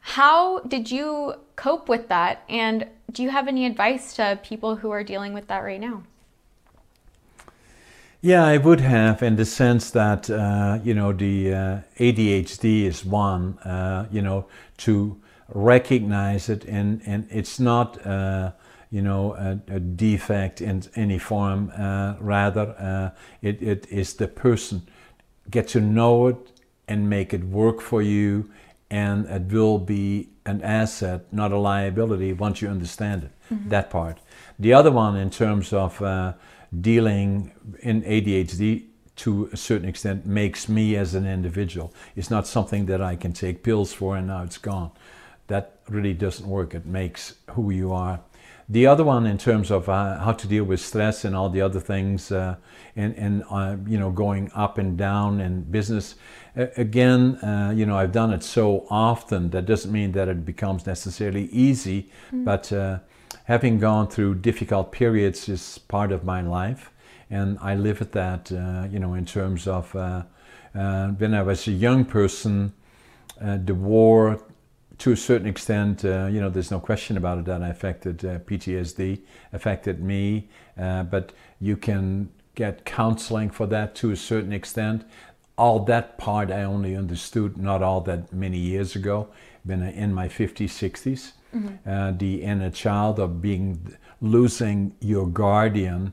How 0.01 0.60
did 0.60 0.91
you 0.91 1.36
cope 1.55 1.89
with 1.89 2.10
that 2.10 2.43
and 2.48 2.88
do 3.12 3.24
you 3.24 3.29
have 3.29 3.48
any 3.48 3.65
advice 3.65 4.13
to 4.15 4.39
people 4.43 4.77
who 4.77 4.91
are 4.91 5.03
dealing 5.03 5.34
with 5.34 5.48
that 5.48 5.60
right 5.60 5.79
now? 5.79 6.03
Yeah, 8.22 8.43
I 8.43 8.57
would 8.57 8.81
have 8.81 9.22
in 9.22 9.36
the 9.36 9.45
sense 9.45 9.91
that 9.91 10.29
uh, 10.29 10.79
you 10.84 10.93
know 10.93 11.13
the 11.13 11.53
uh, 11.53 11.79
ADHD 12.00 12.86
is 12.86 13.05
one, 13.05 13.57
uh, 13.60 14.07
you 14.12 14.22
know, 14.22 14.48
to 14.77 15.22
recognize 15.50 16.50
it, 16.50 16.65
and, 16.65 17.01
and 17.05 17.27
it's 17.29 17.60
not, 17.60 18.03
uh, 18.05 18.51
you 18.92 19.01
know, 19.01 19.34
a, 19.34 19.60
a, 19.74 19.80
defect 19.80 20.62
in 20.62 20.84
any 20.96 21.18
form. 21.18 21.72
Uh, 21.77 22.15
rather, 22.20 22.75
uh, 22.80 23.18
it, 23.42 23.62
it 23.62 23.88
is 23.89 24.13
the 24.13 24.27
person. 24.27 24.88
Get 25.50 25.68
to 25.70 25.82
know 25.82 26.27
it 26.27 26.51
and 26.88 27.10
make 27.10 27.34
it 27.34 27.44
work 27.44 27.82
for 27.82 28.01
you, 28.01 28.50
and 28.89 29.25
it 29.25 29.51
will 29.51 29.80
be 29.80 30.30
an 30.46 30.62
asset, 30.62 31.32
not 31.34 31.51
a 31.51 31.58
liability, 31.58 32.34
once 32.34 32.62
you 32.62 32.70
understand 32.70 33.24
it. 33.24 33.32
Mm-hmm. 33.54 33.70
That 33.70 33.89
part. 33.89 34.20
The 34.60 34.74
other 34.74 34.92
one, 34.92 35.18
in 35.18 35.30
terms 35.30 35.74
of 35.74 36.01
uh, 36.01 36.34
dealing 36.82 37.51
in 37.82 38.04
ADHD, 38.04 38.86
to 39.18 39.50
a 39.51 39.58
certain 39.58 39.88
extent 39.88 40.25
makes 40.25 40.68
me 40.68 40.96
as 40.96 41.15
an 41.15 41.25
individual. 41.25 41.94
It's 42.15 42.30
not 42.30 42.48
something 42.48 42.86
that 42.88 43.01
I 43.01 43.15
can 43.15 43.34
take 43.34 43.63
pills 43.63 43.94
for 43.94 44.18
and 44.18 44.27
now 44.27 44.44
it's 44.44 44.58
gone. 44.58 44.92
That 45.48 45.80
really 45.88 46.13
doesn't 46.13 46.48
work. 46.48 46.74
It 46.74 46.86
makes 46.86 47.36
who 47.51 47.72
you 47.72 47.94
are. 47.94 48.20
The 48.67 48.88
other 48.88 49.03
one, 49.03 49.27
in 49.27 49.38
terms 49.38 49.69
of 49.69 49.88
uh, 49.88 50.19
how 50.19 50.31
to 50.31 50.48
deal 50.48 50.63
with 50.63 50.79
stress 50.79 51.24
and 51.24 51.36
all 51.36 51.50
the 51.50 51.62
other 51.62 51.79
things, 51.79 52.31
uh, 52.31 52.55
and, 52.95 53.15
and 53.15 53.43
uh, 53.50 53.75
you 53.86 54.00
know, 54.00 54.10
going 54.10 54.51
up 54.55 54.77
and 54.79 54.98
down 54.98 55.39
in 55.39 55.62
business, 55.63 56.15
again, 56.55 57.36
uh, 57.43 57.72
you 57.75 57.86
know, 57.86 57.98
I've 57.98 58.12
done 58.12 58.34
it 58.34 58.43
so 58.43 58.88
often 58.89 59.51
that 59.51 59.65
doesn't 59.67 59.91
mean 59.91 60.13
that 60.13 60.27
it 60.27 60.45
becomes 60.45 60.88
necessarily 60.88 61.45
easy, 61.45 62.10
mm. 62.31 62.43
but 62.43 62.72
uh, 62.74 63.00
having 63.43 63.77
gone 63.77 64.07
through 64.07 64.36
difficult 64.36 64.91
periods 64.91 65.48
is 65.48 65.77
part 65.77 66.12
of 66.12 66.24
my 66.24 66.41
life 66.41 66.91
and 67.29 67.57
I 67.62 67.75
live 67.75 68.01
at 68.01 68.12
that, 68.13 68.51
uh, 68.51 68.88
you 68.89 69.00
know, 69.00 69.13
in 69.13 69.25
terms 69.25 69.67
of 69.67 69.95
uh, 69.95 70.24
uh, 70.74 71.07
when 71.10 71.34
I 71.34 71.41
was 71.41 71.67
a 71.67 71.72
young 71.72 72.05
person, 72.05 72.74
uh, 73.41 73.57
the 73.63 73.74
war, 73.74 74.41
to 75.00 75.12
a 75.12 75.18
certain 75.18 75.48
extent, 75.48 76.06
uh, 76.06 76.28
you 76.28 76.40
know, 76.40 76.50
there's 76.50 76.72
no 76.72 76.80
question 76.80 77.18
about 77.18 77.38
it 77.40 77.46
that 77.46 77.62
I 77.62 77.70
affected 77.70 78.24
uh, 78.24 78.40
PTSD, 78.40 79.22
affected 79.54 80.02
me, 80.02 80.50
but 80.75 81.34
you 81.60 81.78
can 81.78 82.30
get 82.56 82.86
counseling 82.86 83.50
for 83.50 83.68
that 83.68 83.96
to 83.96 84.12
a 84.12 84.16
certain 84.16 84.54
extent. 84.54 85.04
All 85.58 85.80
that 85.86 86.18
part 86.18 86.52
I 86.52 86.64
only 86.64 86.96
understood 86.96 87.58
not 87.58 87.82
all 87.82 88.02
that 88.02 88.32
many 88.32 88.58
years 88.58 88.96
ago, 88.96 89.28
been 89.66 89.84
in 89.84 90.14
my 90.14 90.28
50s, 90.28 90.70
60s. 90.70 91.32
Mm-hmm. 91.56 92.18
the 92.18 92.44
inner 92.44 92.70
child 92.70 93.18
of 93.18 93.42
being 93.42 93.96
losing 94.20 94.94
your 95.00 95.25
guardian 95.25 96.12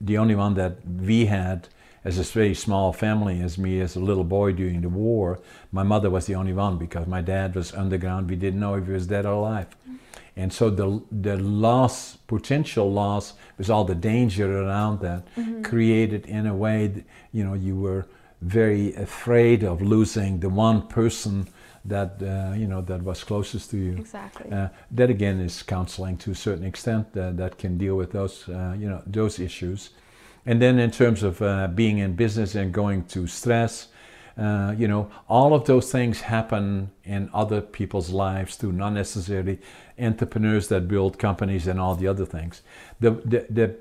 the 0.00 0.18
only 0.18 0.34
one 0.34 0.54
that 0.54 0.76
we 0.86 1.26
had 1.26 1.68
as 2.08 2.18
a 2.18 2.22
very 2.22 2.54
small 2.54 2.92
family 2.92 3.40
as 3.40 3.58
me 3.58 3.80
as 3.80 3.96
a 3.96 4.00
little 4.00 4.24
boy 4.24 4.50
during 4.52 4.80
the 4.80 4.88
war 4.88 5.38
my 5.72 5.82
mother 5.82 6.10
was 6.10 6.26
the 6.26 6.34
only 6.34 6.52
one 6.52 6.76
because 6.78 7.06
my 7.06 7.20
dad 7.20 7.54
was 7.54 7.72
underground 7.74 8.28
we 8.28 8.36
didn't 8.36 8.60
know 8.60 8.74
if 8.74 8.86
he 8.86 8.92
was 8.92 9.06
dead 9.06 9.26
or 9.26 9.32
alive 9.32 9.68
and 10.36 10.52
so 10.52 10.70
the 10.70 11.02
the 11.10 11.36
loss 11.36 12.16
potential 12.34 12.90
loss 12.92 13.34
with 13.58 13.68
all 13.68 13.84
the 13.84 13.94
danger 13.94 14.62
around 14.62 15.00
that 15.00 15.22
mm-hmm. 15.34 15.62
created 15.62 16.24
in 16.26 16.46
a 16.46 16.54
way 16.54 16.86
that, 16.86 17.04
you 17.32 17.44
know 17.44 17.54
you 17.54 17.76
were 17.76 18.06
very 18.40 18.94
afraid 18.94 19.64
of 19.64 19.82
losing 19.82 20.40
the 20.40 20.48
one 20.48 20.80
person 20.86 21.48
that 21.84 22.22
uh, 22.22 22.54
you 22.54 22.66
know 22.66 22.80
that 22.82 23.02
was 23.02 23.24
closest 23.24 23.70
to 23.70 23.76
you. 23.76 23.92
Exactly. 23.96 24.50
Uh, 24.52 24.68
that 24.90 25.10
again 25.10 25.40
is 25.40 25.62
counseling 25.62 26.16
to 26.18 26.30
a 26.30 26.34
certain 26.34 26.64
extent 26.64 27.06
uh, 27.16 27.30
that 27.32 27.58
can 27.58 27.78
deal 27.78 27.96
with 27.96 28.12
those 28.12 28.48
uh, 28.48 28.74
you 28.78 28.88
know 28.88 29.02
those 29.06 29.38
issues. 29.38 29.90
And 30.48 30.62
then 30.62 30.78
in 30.78 30.90
terms 30.90 31.22
of 31.22 31.42
uh, 31.42 31.68
being 31.68 31.98
in 31.98 32.14
business 32.14 32.54
and 32.54 32.72
going 32.72 33.04
to 33.08 33.26
stress, 33.26 33.88
uh, 34.38 34.74
you 34.78 34.88
know, 34.88 35.10
all 35.28 35.52
of 35.52 35.66
those 35.66 35.92
things 35.92 36.22
happen 36.22 36.90
in 37.04 37.28
other 37.34 37.60
people's 37.60 38.08
lives 38.08 38.56
too, 38.56 38.72
not 38.72 38.94
necessarily 38.94 39.58
entrepreneurs 39.98 40.68
that 40.68 40.88
build 40.88 41.18
companies 41.18 41.66
and 41.66 41.78
all 41.78 41.94
the 41.94 42.08
other 42.08 42.24
things. 42.24 42.62
The, 42.98 43.10
the, 43.10 43.46
the 43.50 43.76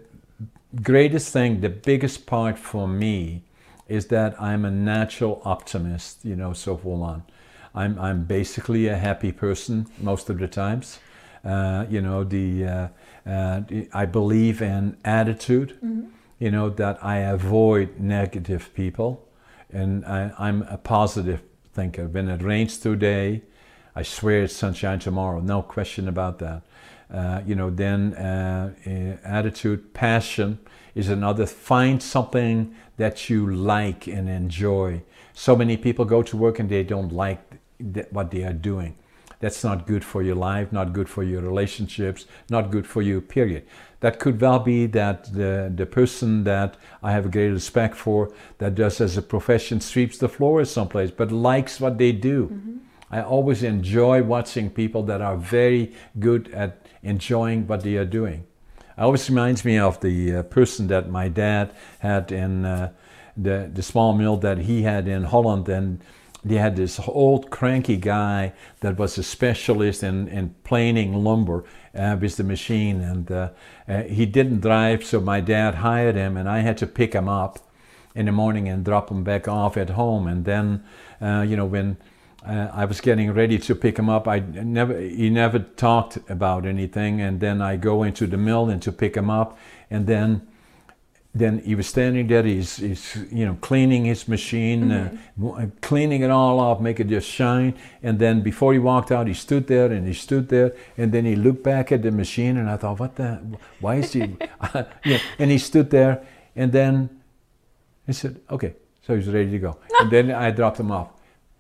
greatest 0.82 1.32
thing, 1.32 1.62
the 1.62 1.70
biggest 1.70 2.26
part 2.26 2.60
for 2.60 2.86
me 2.86 3.44
is 3.88 4.08
that 4.08 4.36
I'm 4.42 4.66
a 4.66 4.72
natural 4.72 5.42
optimist, 5.46 6.26
you 6.26 6.36
know, 6.36 6.52
so 6.52 6.76
for 6.76 6.98
one. 6.98 7.24
I'm, 7.74 7.98
I'm 7.98 8.26
basically 8.26 8.88
a 8.88 8.98
happy 8.98 9.32
person 9.32 9.88
most 10.02 10.30
of 10.30 10.38
the 10.38 10.50
times. 10.50 11.00
Uh, 11.46 11.86
you 11.90 12.02
know, 12.02 12.26
the, 12.26 12.66
uh, 12.66 12.88
uh, 13.26 13.62
the, 13.62 13.88
I 13.94 14.06
believe 14.06 14.62
in 14.62 14.98
attitude. 15.06 15.78
Mm-hmm. 15.82 16.08
You 16.40 16.52
know 16.52 16.70
that 16.70 17.04
I 17.04 17.18
avoid 17.18 18.00
negative 18.00 18.70
people, 18.76 19.28
and 19.72 20.06
I, 20.06 20.32
am 20.48 20.62
a 20.64 20.78
positive 20.78 21.42
thinker. 21.74 22.08
When 22.08 22.30
it 22.30 22.44
rains 22.44 22.78
today, 22.78 23.42
I 23.96 24.04
swear 24.04 24.44
it's 24.44 24.56
sunshine 24.56 25.00
tomorrow. 25.00 25.40
No 25.40 25.64
question 25.64 26.08
about 26.08 26.38
that. 26.40 26.62
Uh, 27.12 27.42
you 27.46 27.56
know, 27.56 27.72
then 27.72 28.14
uh, 28.14 28.74
uh, 28.86 29.28
attitude, 29.28 29.94
passion 29.94 30.60
is 30.94 31.10
another. 31.10 31.48
Find 31.48 32.04
something 32.04 32.76
that 32.98 33.30
you 33.30 33.50
like 33.50 34.06
and 34.08 34.30
enjoy. 34.30 35.02
So 35.34 35.56
many 35.56 35.78
people 35.78 36.06
go 36.06 36.22
to 36.22 36.38
work 36.38 36.60
and 36.60 36.70
they 36.70 36.84
don't 36.84 37.12
like 37.12 37.40
what 38.12 38.30
they 38.30 38.44
are 38.44 38.54
doing. 38.54 38.96
That's 39.40 39.64
not 39.64 39.86
good 39.86 40.04
for 40.04 40.24
your 40.24 40.36
life, 40.36 40.72
not 40.72 40.94
good 40.94 41.08
for 41.08 41.24
your 41.24 41.42
relationships, 41.42 42.26
not 42.50 42.72
good 42.72 42.88
for 42.88 43.02
you, 43.02 43.22
period. 43.22 43.68
That 44.00 44.20
could 44.20 44.42
well 44.42 44.60
be 44.60 44.88
that 44.88 45.34
the, 45.34 45.72
the 45.74 45.86
person 45.86 46.44
that 46.44 46.78
I 47.04 47.12
have 47.12 47.28
a 47.28 47.30
great 47.30 47.50
respect 47.50 47.96
for, 47.96 48.32
that 48.58 48.76
does 48.76 49.00
as 49.02 49.18
a 49.18 49.22
profession, 49.22 49.80
sweeps 49.82 50.18
the 50.18 50.30
floor 50.30 50.64
someplace, 50.66 51.12
but 51.12 51.32
likes 51.32 51.80
what 51.80 51.98
they 51.98 52.12
do. 52.12 52.48
Mm-hmm. 52.48 52.78
I 53.10 53.22
always 53.22 53.64
enjoy 53.64 54.24
watching 54.24 54.70
people 54.70 55.04
that 55.04 55.22
are 55.22 55.38
very 55.38 55.94
good 56.20 56.52
at 56.54 56.86
enjoying 57.04 57.68
what 57.68 57.82
they 57.84 57.96
are 57.96 58.06
doing. 58.06 58.46
It 58.80 59.02
always 59.02 59.30
reminds 59.30 59.64
me 59.64 59.78
of 59.78 60.00
the 60.02 60.38
uh, 60.38 60.44
person 60.44 60.88
that 60.88 61.10
my 61.10 61.30
dad 61.30 61.74
had 62.00 62.32
in 62.32 62.66
uh, 62.66 62.92
the, 63.38 63.70
the 63.72 63.84
small 63.84 64.14
mill 64.14 64.38
that 64.38 64.58
he 64.58 64.82
had 64.82 65.08
in 65.08 65.24
Holland. 65.24 65.70
And 65.70 66.02
they 66.44 66.56
had 66.56 66.76
this 66.76 67.00
old 67.08 67.50
cranky 67.50 67.98
guy 67.98 68.54
that 68.80 68.98
was 68.98 69.18
a 69.18 69.24
specialist 69.24 70.04
in, 70.04 70.28
in 70.28 70.54
planing 70.64 71.14
lumber 71.24 71.64
uh, 71.96 72.18
with 72.20 72.38
the 72.38 72.44
machine 72.44 73.02
and 73.02 73.32
uh, 73.32 73.50
uh, 73.88 74.04
he 74.04 74.26
didn't 74.26 74.62
drive 74.62 75.04
so 75.04 75.20
my 75.20 75.42
dad 75.42 75.76
hired 75.76 76.16
him 76.16 76.38
and 76.38 76.48
i 76.48 76.60
had 76.60 76.78
to 76.78 76.88
pick 76.88 77.14
him 77.14 77.28
up 77.28 77.60
in 78.16 78.26
the 78.26 78.32
morning 78.32 78.68
and 78.68 78.86
drop 78.86 79.10
him 79.10 79.24
back 79.24 79.48
off 79.48 79.78
at 79.78 79.92
home 79.92 80.28
and 80.28 80.46
then 80.46 80.84
uh, 81.22 81.42
you 81.48 81.56
know 81.56 81.66
when 81.66 81.98
uh, 82.46 82.70
I 82.72 82.86
was 82.86 83.02
getting 83.02 83.32
ready 83.34 83.58
to 83.58 83.76
pick 83.76 84.00
him 84.00 84.10
up. 84.10 84.28
I 84.28 84.40
never, 84.40 84.98
he 84.98 85.30
never 85.30 85.60
talked 85.60 86.18
about 86.30 86.66
anything. 86.66 87.20
And 87.20 87.42
then 87.42 87.62
I 87.62 87.76
go 87.76 88.04
into 88.04 88.26
the 88.26 88.38
mill 88.38 88.70
and 88.70 88.82
to 88.84 88.92
pick 88.92 89.16
him 89.18 89.30
up. 89.30 89.58
And 89.90 90.08
then 90.08 90.48
then 91.40 91.60
he 91.60 91.76
was 91.76 91.88
standing 91.88 92.28
there. 92.28 92.44
He's, 92.44 92.78
he's 92.78 93.18
you 93.32 93.46
know 93.46 93.58
cleaning 93.62 94.06
his 94.06 94.28
machine, 94.28 94.92
uh, 94.92 95.18
mm-hmm. 95.40 95.48
uh, 95.48 95.66
cleaning 95.82 96.22
it 96.22 96.30
all 96.30 96.60
off, 96.60 96.80
make 96.80 97.00
it 97.00 97.08
just 97.08 97.30
shine. 97.30 97.76
And 98.02 98.20
then 98.20 98.42
before 98.42 98.74
he 98.74 98.80
walked 98.80 99.12
out, 99.12 99.28
he 99.28 99.34
stood 99.34 99.68
there 99.68 99.92
and 99.92 100.08
he 100.08 100.14
stood 100.14 100.50
there, 100.50 100.76
and 100.98 101.12
then 101.12 101.26
he 101.26 101.36
looked 101.36 101.64
back 101.64 101.92
at 101.92 102.02
the 102.02 102.12
machine, 102.12 102.58
and 102.58 102.70
I 102.70 102.78
thought, 102.78 103.00
what 103.00 103.16
the? 103.16 103.42
Why 103.80 103.96
is 103.96 104.14
he? 104.14 104.22
yeah. 105.06 105.20
And 105.40 105.52
he 105.52 105.58
stood 105.58 105.90
there, 105.90 106.26
and 106.56 106.72
then 106.72 107.10
he 108.06 108.14
said, 108.14 108.40
okay, 108.50 108.74
so 109.06 109.16
he's 109.16 109.28
ready 109.28 109.52
to 109.52 109.60
go. 109.60 109.78
and 110.00 110.12
then 110.12 110.32
I 110.32 110.52
dropped 110.52 110.80
him 110.80 110.92
off. 110.92 111.10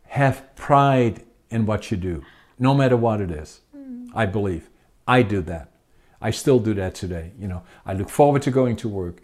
Have 0.07 0.55
pride 0.55 1.23
in 1.49 1.65
what 1.65 1.91
you 1.91 1.97
do, 1.97 2.23
no 2.57 2.73
matter 2.73 2.97
what 2.97 3.21
it 3.21 3.31
is. 3.31 3.61
Mm. 3.75 4.09
I 4.15 4.25
believe. 4.25 4.69
I 5.07 5.21
do 5.21 5.41
that. 5.43 5.71
I 6.21 6.31
still 6.31 6.59
do 6.59 6.73
that 6.75 6.95
today. 6.95 7.31
You 7.39 7.47
know, 7.47 7.63
I 7.85 7.93
look 7.93 8.09
forward 8.09 8.41
to 8.43 8.51
going 8.51 8.75
to 8.77 8.89
work. 8.89 9.21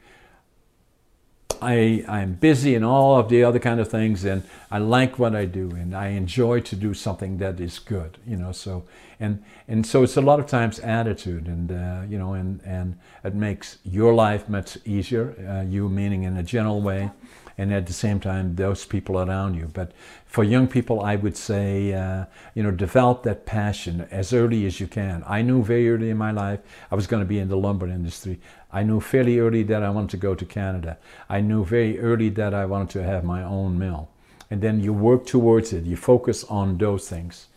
I, 1.64 2.04
I'm 2.08 2.34
busy 2.34 2.76
and 2.76 2.86
all 2.86 3.18
of 3.18 3.30
the 3.30 3.44
other 3.44 3.60
kind 3.60 3.80
of 3.80 3.90
things, 3.90 4.26
and 4.26 4.44
I 4.70 4.80
like 4.80 5.18
what 5.18 5.36
I 5.36 5.46
do, 5.46 5.72
and 5.72 5.96
I 5.96 6.10
enjoy 6.10 6.60
to 6.62 6.76
do 6.76 6.94
something 6.94 7.38
that 7.38 7.60
is 7.60 7.80
good, 7.80 8.18
you 8.28 8.38
know. 8.38 8.52
So 8.52 8.84
and 9.20 9.44
and 9.68 9.86
so 9.86 10.04
it's 10.04 10.18
a 10.18 10.22
lot 10.22 10.40
of 10.40 10.48
times 10.48 10.80
attitude, 10.80 11.48
and 11.48 11.72
uh, 11.72 12.02
you 12.08 12.18
know, 12.18 12.34
and 12.34 12.62
and 12.66 13.00
it 13.24 13.34
makes 13.34 13.78
your 13.84 14.14
life 14.14 14.50
much 14.50 14.78
easier. 14.86 15.34
Uh, 15.48 15.64
you 15.70 15.90
meaning 15.90 16.24
in 16.24 16.38
a 16.38 16.44
general 16.44 16.82
way, 16.82 17.12
and 17.58 17.74
at 17.74 17.88
the 17.88 17.94
same 17.94 18.20
time 18.20 18.56
those 18.56 18.86
people 18.86 19.20
around 19.20 19.56
you. 19.56 19.70
But 19.74 19.92
for 20.26 20.44
young 20.44 20.68
people, 20.68 21.02
I 21.02 21.16
would 21.16 21.38
say, 21.38 21.94
uh, 21.94 22.26
you 22.56 22.64
know, 22.64 22.72
develop 22.72 23.24
that 23.24 23.46
passion 23.46 24.08
as 24.12 24.34
early 24.34 24.66
as 24.66 24.80
you 24.80 24.88
can. 24.88 25.24
I 25.28 25.42
knew 25.42 25.64
very 25.64 25.90
early 25.90 26.10
in 26.10 26.18
my 26.18 26.32
life 26.32 26.60
I 26.92 26.96
was 26.96 27.08
going 27.08 27.22
to 27.22 27.28
be 27.28 27.40
in 27.40 27.50
the 27.50 27.58
lumber 27.58 27.88
industry. 27.88 28.40
I 28.72 28.84
knew 28.84 29.00
fairly 29.00 29.40
early 29.40 29.64
that 29.64 29.84
I 29.84 29.90
wanted 29.90 30.10
to 30.12 30.18
go 30.18 30.34
to 30.34 30.46
Canada. 30.46 30.98
I 31.30 31.42
knew 31.42 31.64
very 31.64 32.00
early 32.00 32.30
that 32.30 32.54
I 32.54 32.66
wanted 32.66 32.90
to 32.92 33.04
have 33.04 33.24
my 33.24 33.44
own 33.44 33.78
mill. 33.78 34.10
And 34.50 34.62
then 34.62 34.80
you 34.80 34.94
work 34.94 35.26
towards 35.26 35.74
it. 35.74 35.84
You 35.84 35.96
focus 35.96 36.44
on 36.46 36.78
those 36.78 37.08
things. 37.08 37.48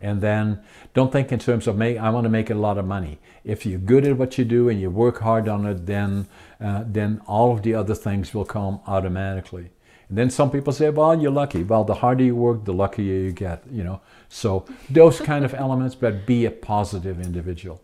And 0.00 0.20
then 0.20 0.62
don't 0.94 1.12
think 1.12 1.30
in 1.30 1.38
terms 1.38 1.66
of 1.66 1.76
make. 1.76 1.98
I 1.98 2.10
want 2.10 2.24
to 2.24 2.30
make 2.30 2.50
a 2.50 2.54
lot 2.54 2.78
of 2.78 2.86
money. 2.86 3.18
If 3.44 3.66
you're 3.66 3.78
good 3.78 4.06
at 4.06 4.16
what 4.16 4.38
you 4.38 4.44
do 4.44 4.68
and 4.68 4.80
you 4.80 4.90
work 4.90 5.20
hard 5.20 5.48
on 5.48 5.66
it, 5.66 5.86
then 5.86 6.26
uh, 6.60 6.84
then 6.86 7.20
all 7.26 7.52
of 7.52 7.62
the 7.62 7.74
other 7.74 7.94
things 7.94 8.32
will 8.34 8.44
come 8.44 8.80
automatically. 8.86 9.70
And 10.08 10.18
then 10.18 10.28
some 10.28 10.50
people 10.50 10.72
say, 10.72 10.90
well, 10.90 11.18
you're 11.20 11.30
lucky. 11.30 11.62
Well, 11.62 11.84
the 11.84 11.94
harder 11.94 12.24
you 12.24 12.34
work, 12.34 12.64
the 12.64 12.72
luckier 12.72 13.14
you 13.14 13.32
get, 13.32 13.62
you 13.70 13.84
know. 13.84 14.00
So 14.28 14.66
those 14.90 15.20
kind 15.30 15.44
of 15.44 15.54
elements, 15.54 15.94
but 15.94 16.26
be 16.26 16.44
a 16.46 16.50
positive 16.50 17.20
individual. 17.20 17.80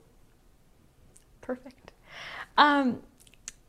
Perfect. 1.41 1.93
Um, 2.59 3.01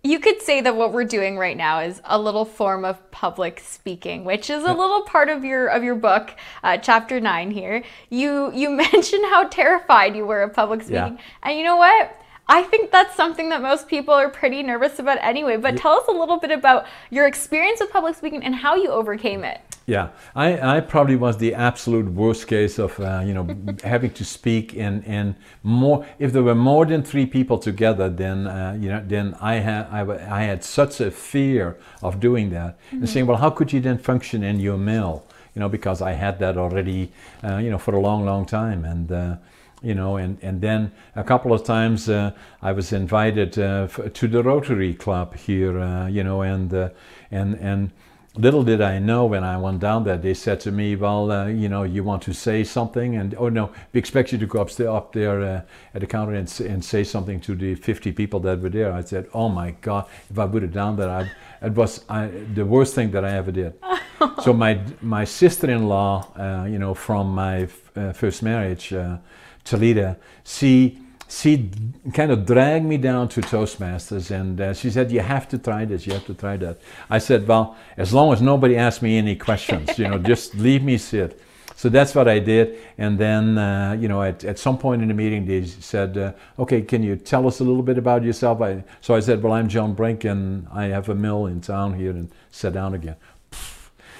you 0.07 0.19
could 0.19 0.41
say 0.41 0.61
that 0.61 0.75
what 0.75 0.93
we're 0.93 1.03
doing 1.03 1.37
right 1.37 1.57
now 1.57 1.79
is 1.81 2.01
a 2.05 2.17
little 2.17 2.45
form 2.45 2.85
of 2.85 3.11
public 3.11 3.59
speaking, 3.59 4.23
which 4.23 4.49
is 4.49 4.63
a 4.63 4.73
little 4.73 5.01
part 5.01 5.27
of 5.29 5.43
your 5.43 5.67
of 5.67 5.83
your 5.83 5.95
book, 5.95 6.33
uh, 6.63 6.77
chapter 6.77 7.19
nine. 7.19 7.51
Here, 7.51 7.83
you 8.09 8.51
you 8.53 8.69
mentioned 8.85 9.25
how 9.25 9.47
terrified 9.49 10.15
you 10.15 10.25
were 10.25 10.43
of 10.43 10.53
public 10.53 10.81
speaking, 10.81 11.15
Yeah. 11.17 11.23
and 11.43 11.57
you 11.57 11.63
know 11.63 11.75
what? 11.75 12.21
I 12.49 12.63
think 12.63 12.91
that's 12.91 13.13
something 13.15 13.49
that 13.49 13.61
most 13.61 13.89
people 13.89 14.13
are 14.13 14.29
pretty 14.29 14.63
nervous 14.63 14.99
about 14.99 15.17
anyway. 15.21 15.57
But 15.57 15.75
tell 15.75 15.99
us 15.99 16.07
a 16.07 16.11
little 16.13 16.37
bit 16.37 16.51
about 16.51 16.85
your 17.09 17.27
experience 17.27 17.81
with 17.81 17.91
public 17.91 18.15
speaking 18.15 18.41
and 18.41 18.55
how 18.55 18.75
you 18.75 18.89
overcame 18.89 19.43
it. 19.43 19.59
Yeah, 19.89 20.09
I, 20.35 20.77
I 20.77 20.79
probably 20.81 21.15
was 21.15 21.37
the 21.37 21.53
absolute 21.53 22.07
worst 22.11 22.45
case 22.47 22.77
of 22.77 22.99
uh, 22.99 23.21
you 23.25 23.33
know 23.33 23.47
having 23.85 24.11
to 24.11 24.25
speak 24.25 24.73
in, 24.73 25.01
in 25.03 25.37
more. 25.63 26.05
If 26.19 26.33
there 26.33 26.43
were 26.43 26.55
more 26.55 26.85
than 26.85 27.03
three 27.03 27.25
people 27.25 27.57
together, 27.57 28.09
then 28.09 28.47
uh, 28.47 28.77
you 28.77 28.89
know 28.89 29.01
then 29.07 29.37
I 29.39 29.55
had 29.55 29.87
I, 29.89 30.01
I 30.39 30.43
had 30.43 30.65
such 30.65 30.99
a 30.99 31.09
fear 31.09 31.77
of 32.03 32.19
doing 32.19 32.49
that 32.49 32.77
and 32.91 33.09
saying, 33.09 33.27
well, 33.27 33.37
how 33.37 33.49
could 33.49 33.71
you 33.71 33.79
then 33.79 33.97
function 33.97 34.43
in 34.43 34.59
your 34.59 34.77
mill? 34.77 35.23
You 35.55 35.61
know, 35.61 35.69
because 35.69 36.01
I 36.01 36.11
had 36.11 36.37
that 36.39 36.57
already, 36.57 37.13
uh, 37.41 37.55
you 37.55 37.69
know, 37.71 37.77
for 37.77 37.95
a 37.95 38.01
long, 38.01 38.25
long 38.25 38.45
time, 38.45 38.83
and. 38.83 39.11
Uh, 39.11 39.35
you 39.83 39.93
know, 39.93 40.17
and, 40.17 40.39
and 40.41 40.59
then 40.59 40.91
a 41.15 41.23
couple 41.23 41.53
of 41.53 41.63
times 41.63 42.09
uh, 42.09 42.31
I 42.63 42.71
was 42.71 42.91
invited 42.91 43.59
uh, 43.59 43.87
f- 43.87 44.11
to 44.11 44.27
the 44.27 44.41
Rotary 44.41 44.95
Club 44.95 45.35
here, 45.35 45.79
uh, 45.79 46.07
you 46.07 46.23
know, 46.23 46.41
and 46.41 46.73
uh, 46.73 46.89
and 47.29 47.53
and 47.59 47.91
little 48.37 48.63
did 48.63 48.81
I 48.81 48.99
know 48.99 49.25
when 49.25 49.43
I 49.43 49.57
went 49.57 49.79
down 49.79 50.03
there, 50.03 50.17
they 50.17 50.33
said 50.33 50.59
to 50.61 50.71
me, 50.71 50.95
"Well, 50.95 51.31
uh, 51.31 51.47
you 51.47 51.69
know, 51.69 51.83
you 51.83 52.03
want 52.03 52.21
to 52.23 52.33
say 52.33 52.63
something?" 52.63 53.15
And 53.15 53.35
oh 53.37 53.49
no, 53.49 53.71
we 53.93 53.99
expect 53.99 54.31
you 54.31 54.37
to 54.37 54.45
go 54.45 54.61
upstairs 54.61 54.89
up 54.89 55.13
there 55.13 55.41
uh, 55.41 55.61
at 55.93 56.01
the 56.01 56.07
counter 56.07 56.33
and, 56.33 56.61
and 56.61 56.83
say 56.83 57.03
something 57.03 57.39
to 57.41 57.55
the 57.55 57.75
50 57.75 58.11
people 58.11 58.39
that 58.41 58.59
were 58.59 58.69
there. 58.69 58.91
I 58.91 59.01
said, 59.01 59.27
"Oh 59.33 59.49
my 59.49 59.71
God, 59.81 60.05
if 60.29 60.37
I 60.37 60.45
would 60.45 60.61
have 60.61 60.73
done 60.73 60.95
that, 60.97 61.09
I, 61.09 61.31
it 61.65 61.73
was 61.73 62.05
I, 62.09 62.27
the 62.27 62.65
worst 62.65 62.95
thing 62.95 63.11
that 63.11 63.25
I 63.25 63.31
ever 63.31 63.51
did." 63.51 63.73
so 64.43 64.53
my 64.53 64.79
my 65.01 65.25
sister-in-law, 65.25 66.33
uh, 66.35 66.65
you 66.65 66.79
know, 66.79 66.93
from 66.93 67.33
my 67.33 67.63
f- 67.63 67.97
uh, 67.97 68.13
first 68.13 68.43
marriage, 68.43 68.93
uh, 68.93 69.17
Talita, 69.65 70.17
she 70.43 70.99
she 71.29 71.69
kind 72.13 72.31
of 72.31 72.45
dragged 72.45 72.85
me 72.85 72.97
down 72.97 73.27
to 73.29 73.41
Toastmasters, 73.41 74.31
and 74.31 74.59
uh, 74.59 74.73
she 74.73 74.89
said, 74.89 75.11
"You 75.11 75.19
have 75.19 75.47
to 75.49 75.57
try 75.57 75.85
this. 75.85 76.07
You 76.07 76.13
have 76.13 76.25
to 76.27 76.33
try 76.33 76.57
that." 76.57 76.79
I 77.09 77.19
said, 77.19 77.47
"Well, 77.47 77.75
as 77.97 78.13
long 78.13 78.31
as 78.31 78.41
nobody 78.41 78.77
asks 78.77 79.01
me 79.01 79.17
any 79.17 79.35
questions, 79.35 79.97
you 79.99 80.07
know, 80.07 80.17
just 80.17 80.55
leave 80.67 80.83
me 80.83 80.97
sit." 80.97 81.41
So 81.75 81.89
that's 81.89 82.15
what 82.15 82.27
I 82.27 82.39
did, 82.39 82.79
and 82.97 83.19
then 83.19 83.57
uh, 83.57 83.95
you 83.99 84.07
know, 84.07 84.23
at, 84.23 84.43
at 84.43 84.57
some 84.57 84.77
point 84.77 85.01
in 85.01 85.09
the 85.09 85.13
meeting, 85.13 85.45
they 85.45 85.65
said, 85.65 86.17
uh, 86.17 86.31
"Okay, 86.57 86.81
can 86.81 87.03
you 87.03 87.15
tell 87.17 87.45
us 87.45 87.59
a 87.59 87.63
little 87.63 87.83
bit 87.83 87.97
about 87.97 88.23
yourself?" 88.23 88.61
I, 88.61 88.83
so 89.01 89.13
I 89.13 89.19
said, 89.19 89.43
"Well, 89.43 89.53
I'm 89.53 89.67
John 89.67 89.93
Brink, 89.93 90.23
and 90.23 90.67
I 90.71 90.85
have 90.85 91.09
a 91.09 91.15
mill 91.15 91.45
in 91.47 91.61
town 91.61 91.93
here," 91.93 92.11
and 92.11 92.31
sat 92.51 92.73
down 92.73 92.93
again. 92.93 93.17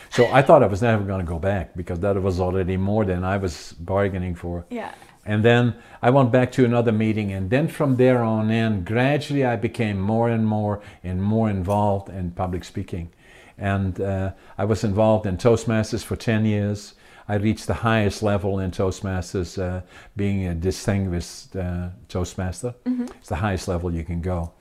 So 0.10 0.26
I 0.32 0.42
thought 0.42 0.64
I 0.64 0.68
was 0.68 0.82
never 0.82 1.04
going 1.04 1.20
to 1.20 1.30
go 1.30 1.40
back 1.40 1.76
because 1.76 2.00
that 2.00 2.22
was 2.22 2.40
already 2.40 2.76
more 2.78 3.06
than 3.06 3.24
I 3.24 3.38
was 3.38 3.74
bargaining 3.74 4.36
for. 4.36 4.66
Yeah. 4.70 4.92
And 5.28 5.44
then 5.44 5.76
I 6.02 6.10
went 6.10 6.32
back 6.32 6.52
to 6.54 6.64
another 6.64 6.94
meeting, 6.94 7.34
and 7.34 7.50
then 7.50 7.68
from 7.68 7.98
there 7.98 8.24
on 8.24 8.50
in, 8.50 8.86
gradually 8.86 9.44
I 9.46 9.58
became 9.58 10.00
more 10.00 10.30
and 10.30 10.48
more 10.48 10.82
and 11.04 11.22
more 11.22 11.50
involved 11.50 12.10
in 12.10 12.32
public 12.32 12.64
speaking. 12.64 13.10
And 13.58 14.00
uh, 14.00 14.32
I 14.58 14.64
was 14.66 14.84
involved 14.84 15.26
in 15.26 15.38
Toastmasters 15.38 16.04
for 16.04 16.16
10 16.16 16.46
years. 16.46 16.94
I 17.28 17.36
reached 17.36 17.68
the 17.68 17.74
highest 17.74 18.24
level 18.24 18.58
in 18.60 18.72
Toastmasters, 18.72 19.62
uh, 19.62 19.82
being 20.16 20.48
a 20.48 20.56
distinguished 20.56 21.56
uh, 21.58 21.90
Toastmaster. 22.08 22.74
It's 23.20 23.28
the 23.28 23.36
highest 23.36 23.68
level 23.68 23.94
you 23.94 24.06
can 24.06 24.22
go 24.22 24.54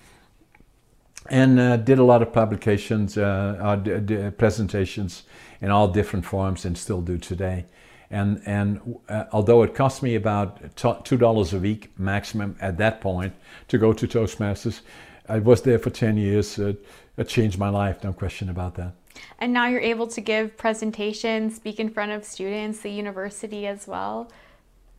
and 1.30 1.58
uh, 1.58 1.76
did 1.76 1.98
a 1.98 2.04
lot 2.04 2.22
of 2.22 2.32
publications, 2.32 3.18
uh, 3.18 3.58
uh, 3.60 3.76
d- 3.76 3.98
d- 4.00 4.30
presentations 4.30 5.24
in 5.60 5.70
all 5.70 5.88
different 5.88 6.24
forms, 6.24 6.64
and 6.64 6.76
still 6.76 7.00
do 7.00 7.18
today. 7.18 7.64
And 8.10 8.40
and 8.46 8.98
uh, 9.08 9.24
although 9.32 9.62
it 9.62 9.74
cost 9.74 10.02
me 10.02 10.14
about 10.14 10.58
two 11.04 11.16
dollars 11.16 11.52
a 11.52 11.58
week 11.58 11.90
maximum 11.98 12.56
at 12.60 12.78
that 12.78 13.00
point 13.00 13.34
to 13.68 13.78
go 13.78 13.92
to 13.92 14.06
Toastmasters, 14.06 14.80
I 15.28 15.38
was 15.40 15.62
there 15.62 15.78
for 15.78 15.90
ten 15.90 16.16
years. 16.16 16.58
It 16.58 17.28
changed 17.28 17.58
my 17.58 17.70
life, 17.70 18.04
no 18.04 18.12
question 18.12 18.48
about 18.50 18.74
that. 18.74 18.92
And 19.38 19.52
now 19.52 19.66
you're 19.66 19.80
able 19.80 20.06
to 20.08 20.20
give 20.20 20.56
presentations, 20.56 21.56
speak 21.56 21.80
in 21.80 21.88
front 21.88 22.12
of 22.12 22.24
students, 22.24 22.80
the 22.80 22.90
university 22.90 23.66
as 23.66 23.86
well. 23.88 24.30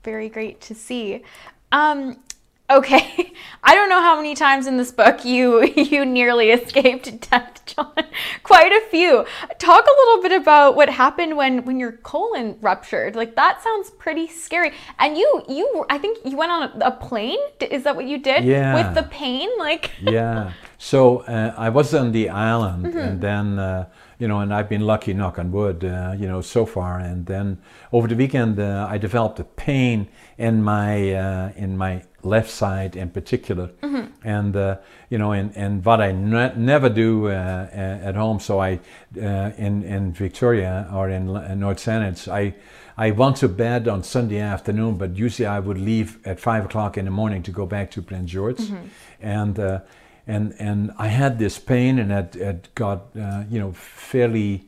Very 0.04 0.30
great 0.30 0.60
to 0.62 0.76
see. 0.76 1.24
Um, 1.72 2.18
okay, 2.70 3.34
I 3.64 3.76
don't 3.76 3.90
know 3.90 4.02
how 4.02 4.16
many 4.16 4.36
times 4.36 4.68
in 4.68 4.78
this 4.78 4.92
book 4.92 5.26
you 5.26 5.64
you 5.76 6.06
nearly 6.06 6.52
escaped 6.52 7.30
death, 7.30 7.66
John. 7.66 7.94
Quite 8.44 8.72
a 8.72 8.82
few. 8.90 9.26
Talk 9.60 9.86
a 9.86 9.96
little 10.06 10.22
bit 10.22 10.32
about 10.32 10.76
what 10.76 10.90
happened 10.90 11.38
when 11.38 11.66
when 11.66 11.80
your 11.80 11.94
colon 11.94 12.58
ruptured. 12.62 13.16
Like 13.16 13.36
that 13.36 13.62
sounds 13.64 13.92
pretty 13.92 14.28
scary. 14.28 14.74
And 15.00 15.18
you 15.18 15.44
you 15.48 15.86
I 15.90 15.98
think 15.98 16.20
you 16.26 16.38
went 16.38 16.52
on 16.52 16.82
a, 16.82 16.92
plane. 16.92 17.40
Is 17.62 17.84
that 17.84 17.96
what 17.96 18.06
you 18.06 18.18
did? 18.18 18.44
Yeah. 18.44 18.74
With 18.74 18.96
the 18.96 19.04
pain, 19.04 19.50
like. 19.60 19.92
yeah. 20.02 20.54
So 20.80 21.20
uh, 21.22 21.54
I 21.58 21.70
was 21.70 21.94
on 21.94 22.12
the 22.12 22.30
island, 22.30 22.86
and 22.94 23.20
then 23.20 23.58
uh, 23.58 23.90
you 24.20 24.28
know, 24.28 24.40
and 24.40 24.54
I've 24.54 24.70
been 24.70 24.82
lucky, 24.82 25.14
knock 25.14 25.38
on 25.40 25.52
wood, 25.52 25.84
uh, 25.84 26.16
you 26.18 26.28
know, 26.28 26.42
so 26.42 26.66
far. 26.66 27.00
And 27.00 27.26
then 27.26 27.60
over 27.92 28.08
the 28.08 28.16
weekend, 28.16 28.60
uh, 28.60 28.88
I 28.90 28.98
developed 28.98 29.40
a 29.40 29.44
pain 29.44 30.08
in 30.38 30.64
my 30.64 31.14
uh, 31.14 31.52
in 31.56 31.78
my 31.78 32.04
left 32.28 32.50
side 32.50 32.96
in 32.96 33.10
particular, 33.10 33.70
and 34.24 34.56
uh, 34.56 34.78
you 35.10 35.18
know, 35.18 35.32
and, 35.32 35.56
and 35.56 35.84
what 35.86 36.02
I 36.02 36.12
ne- 36.12 36.56
never 36.56 36.90
do 36.90 37.28
uh, 37.28 37.70
at 37.72 38.16
home. 38.16 38.40
So 38.40 38.60
I 38.60 38.80
uh, 39.22 39.52
in 39.58 39.84
in 39.84 40.14
Victoria 40.14 40.88
or 40.94 41.10
in, 41.10 41.26
North 41.60 41.80
Saanich, 41.80 42.28
I. 42.28 42.56
I 43.00 43.12
went 43.12 43.36
to 43.38 43.48
bed 43.48 43.88
on 43.88 44.02
Sunday 44.02 44.40
afternoon, 44.40 44.98
but 44.98 45.16
usually 45.16 45.46
I 45.46 45.60
would 45.60 45.78
leave 45.78 46.18
at 46.26 46.40
five 46.40 46.66
o'clock 46.66 46.98
in 46.98 47.06
the 47.06 47.12
morning 47.12 47.44
to 47.44 47.52
go 47.52 47.68
back 47.68 47.92
to 47.92 48.02
Prince 48.02 48.32
George, 48.32 48.60
and 49.22 49.60
uh, 49.60 49.82
and 50.26 50.56
and 50.58 50.92
I 50.98 51.08
had 51.08 51.38
this 51.38 51.60
pain, 51.60 52.00
and 52.00 52.12
it, 52.12 52.36
it 52.36 52.70
got 52.74 53.16
uh, 53.16 53.44
you 53.52 53.60
know 53.60 53.72
fairly 53.74 54.68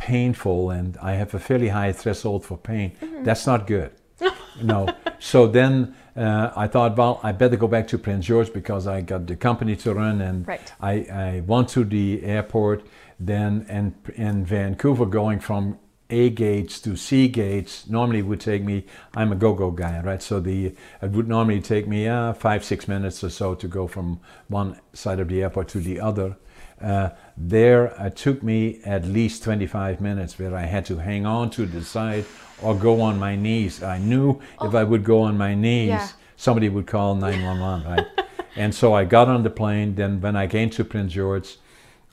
painful, 0.00 0.70
and 0.70 0.96
I 1.00 1.12
have 1.12 1.32
a 1.34 1.38
fairly 1.38 1.68
high 1.68 1.92
threshold 1.92 2.44
for 2.44 2.56
pain. 2.58 2.96
That's 3.22 3.46
not 3.46 3.66
good. 3.66 3.92
no. 4.62 4.88
So 5.18 5.46
then 5.46 5.94
uh, 6.16 6.50
I 6.56 6.66
thought, 6.66 6.96
well, 6.96 7.20
I 7.22 7.32
better 7.32 7.56
go 7.56 7.68
back 7.68 7.88
to 7.88 7.98
Prince 7.98 8.26
George 8.26 8.52
because 8.52 8.86
I 8.86 9.00
got 9.00 9.26
the 9.26 9.36
company 9.36 9.76
to 9.76 9.94
run, 9.94 10.20
and 10.20 10.46
Right. 10.48 10.72
I, 10.80 10.92
I 10.92 11.42
went 11.46 11.68
to 11.70 11.84
the 11.84 12.22
airport. 12.24 12.84
Then 13.18 13.66
and 13.68 13.94
in 14.16 14.46
Vancouver, 14.46 15.04
going 15.06 15.40
from 15.40 15.78
A 16.08 16.30
gates 16.30 16.80
to 16.80 16.96
C 16.96 17.28
gates 17.28 17.86
normally 17.88 18.22
would 18.22 18.40
take 18.40 18.64
me. 18.64 18.86
I'm 19.14 19.30
a 19.30 19.36
go-go 19.36 19.70
guy, 19.70 20.00
right? 20.00 20.22
So 20.22 20.40
the 20.40 20.74
it 21.02 21.10
would 21.10 21.28
normally 21.28 21.60
take 21.60 21.86
me 21.86 22.08
uh, 22.08 22.32
five 22.32 22.64
six 22.64 22.88
minutes 22.88 23.22
or 23.22 23.30
so 23.30 23.54
to 23.54 23.68
go 23.68 23.86
from 23.86 24.20
one 24.48 24.80
side 24.94 25.20
of 25.20 25.28
the 25.28 25.42
airport 25.42 25.68
to 25.68 25.80
the 25.80 26.00
other. 26.00 26.36
Uh, 26.82 27.10
there, 27.36 27.86
it 27.98 28.16
took 28.16 28.42
me 28.42 28.80
at 28.84 29.04
least 29.04 29.42
25 29.44 30.00
minutes 30.00 30.38
where 30.38 30.54
I 30.54 30.62
had 30.62 30.84
to 30.86 30.98
hang 30.98 31.26
on 31.26 31.50
to 31.50 31.66
the 31.66 31.82
side 31.84 32.24
or 32.62 32.74
go 32.74 33.00
on 33.00 33.18
my 33.18 33.36
knees. 33.36 33.82
I 33.82 33.98
knew 33.98 34.40
if 34.62 34.74
I 34.74 34.84
would 34.84 35.04
go 35.04 35.22
on 35.22 35.36
my 35.36 35.54
knees, 35.54 35.88
Yeah. 35.88 36.08
somebody 36.36 36.68
would 36.68 36.86
call 36.86 37.14
911, 37.14 37.86
right? 37.86 38.06
and 38.56 38.74
so 38.74 38.94
I 38.94 39.04
got 39.04 39.28
on 39.28 39.42
the 39.42 39.50
plane. 39.50 39.94
Then 39.94 40.20
when 40.20 40.36
I 40.36 40.46
came 40.46 40.70
to 40.70 40.84
Prince 40.84 41.12
George, 41.12 41.58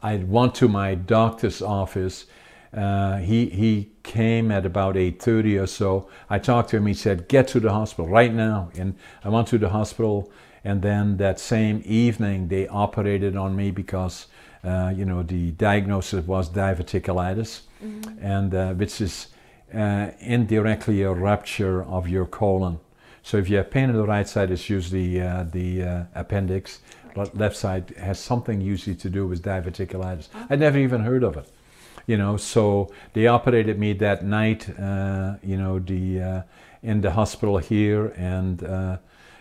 I 0.01 0.17
went 0.17 0.53
to 0.55 0.67
my 0.67 0.95
doctor's 0.95 1.61
office. 1.61 2.25
Uh, 2.75 3.17
he 3.17 3.45
he 3.47 3.89
came 4.03 4.51
at 4.51 4.65
about 4.65 4.95
8:30 4.95 5.57
or 5.61 5.67
so. 5.67 6.07
I 6.29 6.37
talked 6.39 6.69
to 6.71 6.77
him. 6.77 6.85
He 6.85 6.93
said, 6.93 7.27
"Get 7.27 7.47
to 7.49 7.59
the 7.59 7.71
hospital 7.71 8.07
right 8.07 8.33
now." 8.33 8.69
And 8.77 8.95
I 9.23 9.29
went 9.29 9.47
to 9.47 9.57
the 9.57 9.69
hospital. 9.69 10.29
And 10.63 10.81
then 10.81 11.17
that 11.17 11.39
same 11.39 11.81
evening, 11.85 12.49
they 12.49 12.67
operated 12.67 13.37
on 13.37 13.55
me 13.55 13.71
because 13.71 14.27
uh, 14.63 14.93
you 14.95 15.05
know 15.05 15.23
the 15.23 15.51
diagnosis 15.51 16.25
was 16.25 16.49
diverticulitis, 16.49 17.61
and 18.21 18.53
uh, 18.53 18.73
which 18.73 19.01
is 19.01 19.27
uh, 19.73 20.11
indirectly 20.19 21.01
a 21.03 21.11
rupture 21.11 21.83
of 21.83 22.07
your 22.07 22.25
colon. 22.25 22.79
So 23.23 23.37
if 23.37 23.49
you 23.49 23.57
have 23.57 23.69
pain 23.69 23.89
on 23.89 23.95
the 23.95 24.05
right 24.05 24.27
side, 24.27 24.51
it's 24.51 24.69
usually 24.69 25.19
uh, 25.21 25.43
the 25.51 25.83
uh, 25.83 26.03
appendix. 26.15 26.79
Le- 27.15 27.29
Left 27.33 27.57
side 27.57 27.89
has 27.97 28.19
something 28.19 28.61
usually 28.61 28.95
to 28.95 29.09
do 29.09 29.27
with 29.27 29.41
diverticulitis. 29.43 30.29
I'd 30.49 30.59
never 30.59 30.77
even 30.77 31.01
heard 31.01 31.23
of 31.23 31.35
it. 31.35 31.51
You 32.05 32.17
know, 32.17 32.37
so 32.37 32.89
they 33.13 33.27
operated 33.27 33.77
me 33.77 33.91
that 33.93 34.23
night. 34.23 34.69
Uh, 34.79 35.35
you 35.43 35.57
know, 35.57 35.79
the 35.79 36.21
uh, 36.21 36.41
in 36.83 37.01
the 37.01 37.11
hospital 37.11 37.57
here, 37.57 38.13
and 38.15 38.63
uh, 38.63 38.97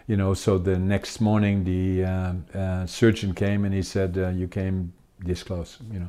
you 0.08 0.16
know, 0.16 0.34
so 0.34 0.58
the 0.58 0.76
next 0.78 1.20
morning 1.20 1.62
the 1.62 2.04
uh, 2.04 2.32
uh, 2.58 2.86
surgeon 2.86 3.34
came 3.34 3.64
and 3.64 3.72
he 3.72 3.82
said, 3.82 4.18
uh, 4.18 4.30
"You 4.30 4.48
came 4.48 4.92
this 5.18 5.42
close." 5.42 5.78
You 5.92 6.00
know, 6.00 6.08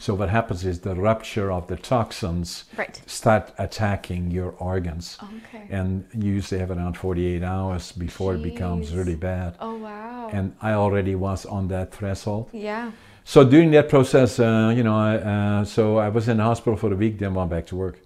So 0.00 0.14
what 0.14 0.28
happens 0.28 0.64
is 0.64 0.80
the 0.80 0.94
rupture 0.94 1.50
of 1.52 1.66
the 1.66 1.76
toxins 1.76 2.64
Right. 2.76 3.00
start 3.06 3.52
attacking 3.58 4.30
your 4.30 4.54
organs. 4.58 5.18
Okay. 5.22 5.66
And 5.70 6.04
you 6.14 6.32
usually 6.34 6.60
have 6.60 6.70
around 6.70 6.96
48 6.96 7.42
hours 7.42 7.92
before 7.92 8.34
it 8.36 8.42
becomes 8.42 8.94
really 8.94 9.16
bad. 9.16 9.54
Oh 9.60 9.76
wow. 9.76 10.30
And 10.32 10.52
I 10.62 10.72
already 10.72 11.14
was 11.14 11.46
on 11.46 11.68
that 11.68 11.92
threshold. 11.92 12.48
yeah. 12.52 12.90
So 13.24 13.44
during 13.44 13.70
that 13.72 13.88
process, 13.88 14.38
uh, 14.38 14.72
you 14.76 14.82
know, 14.82 14.96
I, 14.96 15.16
uh, 15.16 15.64
so 15.64 15.98
I 15.98 16.08
was 16.08 16.28
in 16.28 16.36
the 16.38 16.44
hospital 16.44 16.76
for 16.78 16.90
a 16.92 16.96
week, 16.96 17.18
then 17.18 17.34
went 17.34 17.50
back 17.50 17.66
to 17.66 17.76
work, 17.76 17.98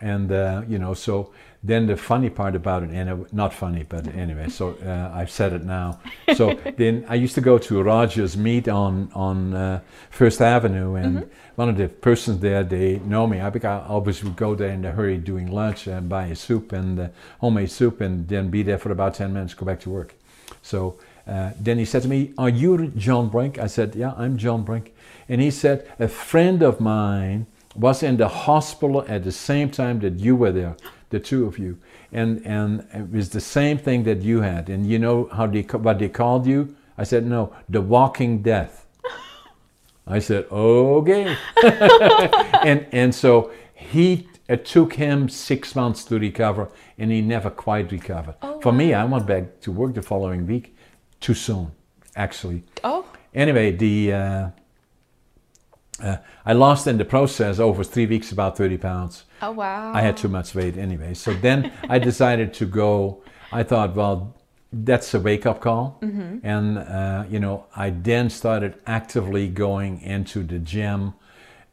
and 0.00 0.30
uh, 0.30 0.62
you 0.68 0.78
know, 0.78 0.92
so 0.94 1.30
then 1.62 1.86
the 1.86 1.96
funny 1.96 2.30
part 2.30 2.54
about 2.54 2.84
it, 2.84 2.90
and 2.90 3.08
it, 3.10 3.32
not 3.32 3.52
funny, 3.52 3.84
but 3.88 4.06
anyway, 4.14 4.48
so 4.48 4.76
uh, 4.84 5.10
I've 5.12 5.30
said 5.30 5.52
it 5.52 5.64
now. 5.64 5.98
So 6.36 6.54
then 6.76 7.04
I 7.08 7.16
used 7.16 7.34
to 7.34 7.40
go 7.40 7.58
to 7.58 7.82
Rogers 7.82 8.36
Meat 8.36 8.68
on 8.68 9.10
on 9.14 9.54
uh, 9.54 9.80
First 10.10 10.40
Avenue, 10.40 10.94
and 10.94 11.28
one 11.56 11.68
of 11.68 11.76
the 11.76 11.88
persons 11.88 12.38
there, 12.38 12.62
they 12.62 13.00
know 13.00 13.26
me. 13.26 13.40
I, 13.40 13.48
I 13.48 13.86
always 13.86 14.22
would 14.22 14.36
go 14.36 14.54
there 14.54 14.70
in 14.70 14.84
a 14.84 14.92
hurry 14.92 15.18
doing 15.18 15.50
lunch 15.50 15.88
and 15.88 16.08
buy 16.08 16.26
a 16.26 16.36
soup 16.36 16.72
and 16.72 17.00
uh, 17.00 17.08
homemade 17.40 17.70
soup, 17.70 18.00
and 18.00 18.28
then 18.28 18.50
be 18.50 18.62
there 18.62 18.78
for 18.78 18.92
about 18.92 19.14
ten 19.14 19.32
minutes, 19.32 19.54
go 19.54 19.66
back 19.66 19.80
to 19.80 19.90
work. 19.90 20.14
So 20.62 20.98
uh, 21.26 21.50
then 21.60 21.78
he 21.78 21.84
said 21.84 22.02
to 22.02 22.08
me, 22.08 22.32
Are 22.38 22.48
you 22.48 22.88
John 22.96 23.28
Brink? 23.28 23.58
I 23.58 23.66
said, 23.66 23.94
Yeah, 23.94 24.14
I'm 24.16 24.38
John 24.38 24.62
Brink. 24.62 24.94
And 25.28 25.40
he 25.40 25.50
said, 25.50 25.90
A 25.98 26.08
friend 26.08 26.62
of 26.62 26.80
mine 26.80 27.46
was 27.76 28.02
in 28.02 28.16
the 28.16 28.28
hospital 28.28 29.04
at 29.06 29.24
the 29.24 29.32
same 29.32 29.70
time 29.70 30.00
that 30.00 30.14
you 30.14 30.34
were 30.34 30.50
there, 30.50 30.76
the 31.10 31.20
two 31.20 31.46
of 31.46 31.58
you. 31.58 31.78
And, 32.12 32.44
and 32.44 32.86
it 32.92 33.10
was 33.10 33.30
the 33.30 33.40
same 33.40 33.78
thing 33.78 34.04
that 34.04 34.22
you 34.22 34.40
had. 34.40 34.68
And 34.68 34.86
you 34.86 34.98
know 34.98 35.28
how 35.32 35.46
they, 35.46 35.62
what 35.62 35.98
they 35.98 36.08
called 36.08 36.46
you? 36.46 36.74
I 36.96 37.04
said, 37.04 37.26
No, 37.26 37.52
the 37.68 37.80
walking 37.80 38.42
death. 38.42 38.86
I 40.06 40.18
said, 40.18 40.46
okay. 40.50 41.36
and, 42.64 42.86
and 42.92 43.14
so 43.14 43.52
he, 43.74 44.28
it 44.48 44.64
took 44.64 44.94
him 44.94 45.28
six 45.28 45.76
months 45.76 46.04
to 46.04 46.18
recover 46.18 46.70
and 46.98 47.10
he 47.10 47.20
never 47.20 47.50
quite 47.50 47.92
recovered. 47.92 48.34
Oh, 48.42 48.60
For 48.60 48.72
me, 48.72 48.94
I 48.94 49.04
went 49.04 49.26
back 49.26 49.60
to 49.60 49.72
work 49.72 49.94
the 49.94 50.02
following 50.02 50.46
week 50.46 50.74
too 51.20 51.34
soon, 51.34 51.70
actually. 52.16 52.64
Oh. 52.82 53.04
Anyway, 53.34 53.72
the, 53.72 54.12
uh, 54.12 54.48
uh, 56.02 56.16
I 56.46 56.52
lost 56.52 56.86
in 56.86 56.98
the 56.98 57.04
process 57.04 57.58
over 57.58 57.82
three 57.84 58.06
weeks 58.06 58.30
about 58.32 58.56
30 58.56 58.78
pounds. 58.78 59.24
Oh 59.42 59.52
wow. 59.52 59.92
I 59.94 60.00
had 60.00 60.16
too 60.16 60.28
much 60.28 60.54
weight 60.54 60.76
anyway. 60.76 61.14
So 61.14 61.32
then 61.34 61.72
I 61.88 61.98
decided 62.10 62.54
to 62.54 62.66
go. 62.66 63.22
I 63.52 63.62
thought, 63.62 63.94
well, 63.94 64.34
that's 64.72 65.14
a 65.14 65.20
wake 65.20 65.46
up 65.46 65.60
call. 65.60 65.98
And, 66.02 66.78
uh, 66.78 67.24
you 67.30 67.40
know, 67.40 67.64
I 67.74 67.90
then 67.90 68.28
started 68.30 68.74
actively 68.86 69.48
going 69.48 70.00
into 70.02 70.42
the 70.42 70.58
gym 70.58 71.14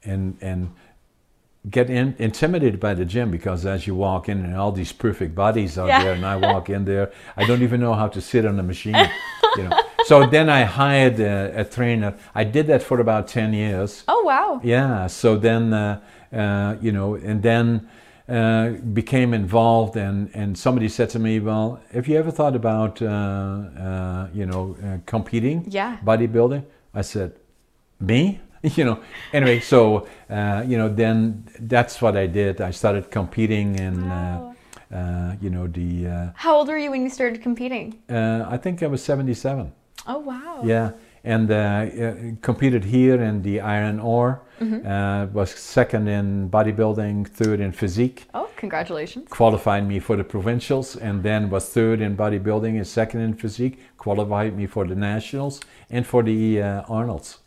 and, 0.03 0.37
and 0.41 0.71
get 1.69 1.89
in, 1.89 2.15
intimidated 2.19 2.79
by 2.79 2.93
the 2.93 3.05
gym 3.05 3.31
because 3.31 3.65
as 3.65 3.85
you 3.87 3.95
walk 3.95 4.29
in 4.29 4.45
and 4.45 4.55
all 4.55 4.71
these 4.71 4.93
perfect 4.93 5.35
bodies 5.35 5.77
out 5.77 5.87
Yeah. 5.87 6.03
there 6.03 6.13
and 6.13 6.25
I 6.25 6.35
walk 6.37 6.69
in 6.69 6.85
there, 6.85 7.11
I 7.35 7.45
don't 7.45 7.61
even 7.63 7.81
know 7.81 7.93
how 7.93 8.07
to 8.07 8.21
sit 8.21 8.45
on 8.45 8.59
a 8.59 8.63
machine, 8.63 8.95
you 9.57 9.63
know. 9.63 9.79
So 10.05 10.25
then 10.27 10.49
I 10.49 10.63
hired 10.63 11.19
a, 11.19 11.61
a 11.61 11.63
trainer. 11.65 12.13
I 12.35 12.43
did 12.43 12.67
that 12.67 12.83
for 12.83 12.99
about 12.99 13.27
10 13.27 13.53
years. 13.53 14.03
Oh 14.07 14.23
wow. 14.23 14.59
Yeah. 14.63 15.07
So 15.07 15.37
then, 15.37 15.73
uh, 15.73 15.99
uh, 16.33 16.75
you 16.81 16.91
know, 16.91 17.15
and 17.15 17.41
then 17.41 17.89
uh, 18.27 18.69
became 18.93 19.33
involved, 19.35 19.95
and 19.97 20.29
and 20.33 20.57
somebody 20.57 20.89
said 20.89 21.09
to 21.11 21.19
me, 21.19 21.39
"Well, 21.39 21.79
have 21.93 22.07
you 22.07 22.17
ever 22.17 22.31
thought 22.31 22.55
about, 22.55 22.99
uh, 23.01 23.05
uh, 23.07 24.27
you 24.33 24.45
know, 24.47 24.75
uh, 24.83 24.97
competing, 25.05 25.65
Yeah. 25.67 25.97
bodybuilding?" 26.03 26.63
I 26.93 27.01
said, 27.03 27.33
"Me." 27.99 28.39
You 28.77 28.83
know. 28.83 28.99
Anyway, 29.31 29.59
so 29.59 30.07
uh, 30.29 30.63
you 30.67 30.75
know, 30.79 30.89
then 30.89 31.43
that's 31.59 32.01
what 32.01 32.15
I 32.17 32.25
did. 32.27 32.61
I 32.61 32.71
started 32.71 33.11
competing 33.11 33.75
in, 33.77 34.09
Wow. 34.09 34.55
uh, 34.91 34.95
uh, 34.95 35.35
you 35.39 35.51
know, 35.51 35.67
the. 35.67 36.07
Uh, 36.07 36.29
How 36.33 36.55
old 36.55 36.67
were 36.67 36.79
you 36.79 36.89
when 36.89 37.03
you 37.03 37.09
started 37.11 37.43
competing? 37.43 37.93
uh, 38.09 38.45
I 38.49 38.57
think 38.57 38.81
I 38.81 38.87
was 38.87 39.03
seventy-seven. 39.03 39.71
Oh 40.07 40.19
wow. 40.19 40.61
Yeah, 40.63 40.91
and 41.23 41.49
uh, 41.51 42.35
competed 42.41 42.83
here 42.85 43.21
in 43.21 43.41
the 43.41 43.59
iron 43.61 43.99
ore. 43.99 44.41
Uh, 44.61 45.27
was 45.33 45.51
second 45.51 46.07
in 46.07 46.49
bodybuilding, 46.49 47.27
third 47.27 47.59
in 47.59 47.73
physique. 47.73 48.25
Oh, 48.33 48.49
congratulations. 48.55 49.27
Qualified 49.29 49.85
me 49.85 49.99
for 49.99 50.15
the 50.15 50.23
provincials, 50.23 50.95
and 50.95 51.23
then 51.23 51.49
was 51.49 51.67
third 51.67 51.99
in 51.99 52.15
bodybuilding 52.15 52.77
and 52.77 52.87
second 52.87 53.19
in 53.19 53.33
physique. 53.33 53.79
Qualified 53.97 54.55
me 54.55 54.65
for 54.65 54.85
the 54.87 54.95
nationals 54.95 55.59
and 55.89 56.07
for 56.07 56.23
the 56.23 56.61
uh, 56.61 56.81
Arnold's. 56.87 57.39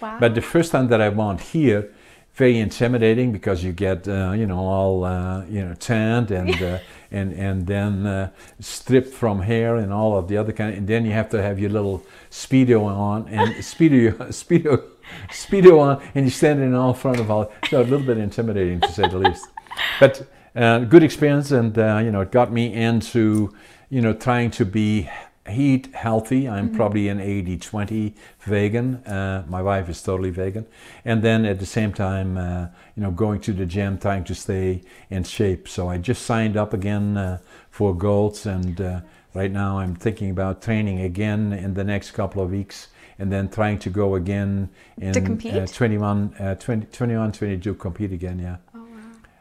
Wow. 0.00 0.18
But 0.18 0.34
the 0.34 0.40
first 0.42 0.72
time 0.72 0.88
that 0.88 1.00
I 1.00 1.10
went 1.10 1.40
here, 1.40 1.92
very 2.38 2.58
intimidating 2.58 3.32
because 3.32 3.64
you 3.64 3.72
get 3.72 4.06
uh, 4.06 4.30
you 4.30 4.46
know 4.46 4.58
all 4.58 5.04
uh, 5.04 5.44
you 5.46 5.62
know 5.64 5.74
tanned 5.74 6.30
and 6.30 6.62
uh, 6.62 6.78
and 7.10 7.32
and 7.34 7.66
then 7.66 8.06
uh, 8.06 8.30
stripped 8.60 9.12
from 9.12 9.40
hair 9.40 9.76
and 9.76 9.92
all 9.92 10.16
of 10.16 10.28
the 10.28 10.36
other 10.36 10.52
kind, 10.52 10.74
and 10.74 10.86
then 10.86 11.04
you 11.04 11.12
have 11.12 11.28
to 11.28 11.42
have 11.42 11.58
your 11.58 11.70
little 11.70 12.02
speedo 12.30 12.84
on 12.84 13.28
and 13.28 13.54
speedo 13.72 14.14
speedo 14.28 14.82
speedo 15.30 15.80
on, 15.80 16.00
and 16.14 16.26
you're 16.26 16.30
standing 16.30 16.74
all 16.74 16.90
in 16.90 16.94
front 16.94 17.18
of 17.18 17.30
all. 17.30 17.52
So 17.68 17.80
a 17.80 17.82
little 17.82 18.06
bit 18.06 18.18
intimidating 18.18 18.80
to 18.82 18.92
say 18.92 19.08
the 19.08 19.18
least. 19.18 19.48
But 19.98 20.26
uh, 20.54 20.80
good 20.80 21.02
experience, 21.02 21.50
and 21.50 21.76
uh, 21.76 22.00
you 22.04 22.12
know 22.12 22.20
it 22.20 22.30
got 22.30 22.52
me 22.52 22.72
into 22.72 23.52
you 23.90 24.00
know 24.00 24.12
trying 24.12 24.52
to 24.52 24.64
be 24.64 25.10
eat 25.50 25.94
healthy. 25.94 26.48
I'm 26.48 26.74
probably 26.74 27.08
an 27.08 27.18
80-20 27.18 28.14
vegan. 28.40 28.96
Uh, 29.06 29.44
my 29.48 29.62
wife 29.62 29.88
is 29.88 30.02
totally 30.02 30.30
vegan, 30.30 30.66
and 31.04 31.22
then 31.22 31.44
at 31.44 31.58
the 31.58 31.66
same 31.66 31.92
time, 31.92 32.36
uh, 32.36 32.68
you 32.96 33.02
know, 33.02 33.10
going 33.10 33.40
to 33.40 33.52
the 33.52 33.66
gym, 33.66 33.98
trying 33.98 34.24
to 34.24 34.34
stay 34.34 34.82
in 35.10 35.24
shape. 35.24 35.68
So 35.68 35.88
I 35.88 35.98
just 35.98 36.22
signed 36.22 36.56
up 36.56 36.72
again 36.74 37.16
uh, 37.16 37.38
for 37.70 37.94
Golds, 37.94 38.46
and 38.46 38.80
uh, 38.80 39.00
right 39.34 39.50
now 39.50 39.78
I'm 39.78 39.94
thinking 39.94 40.30
about 40.30 40.62
training 40.62 41.00
again 41.00 41.52
in 41.52 41.74
the 41.74 41.84
next 41.84 42.12
couple 42.12 42.42
of 42.42 42.50
weeks. 42.50 42.88
And 43.20 43.32
then 43.32 43.48
trying 43.48 43.80
to 43.80 43.90
go 43.90 44.14
again 44.14 44.70
in 44.96 45.12
To 45.12 45.20
compete? 45.20 45.52
Uh, 45.52 45.66
21, 45.66 46.34
uh, 46.38 46.54
20, 46.54 46.86
21, 46.86 47.32
22, 47.32 47.74
compete 47.74 48.12
again, 48.12 48.38
yeah. 48.38 48.58
oh 48.76 48.78
wow. 48.78 48.86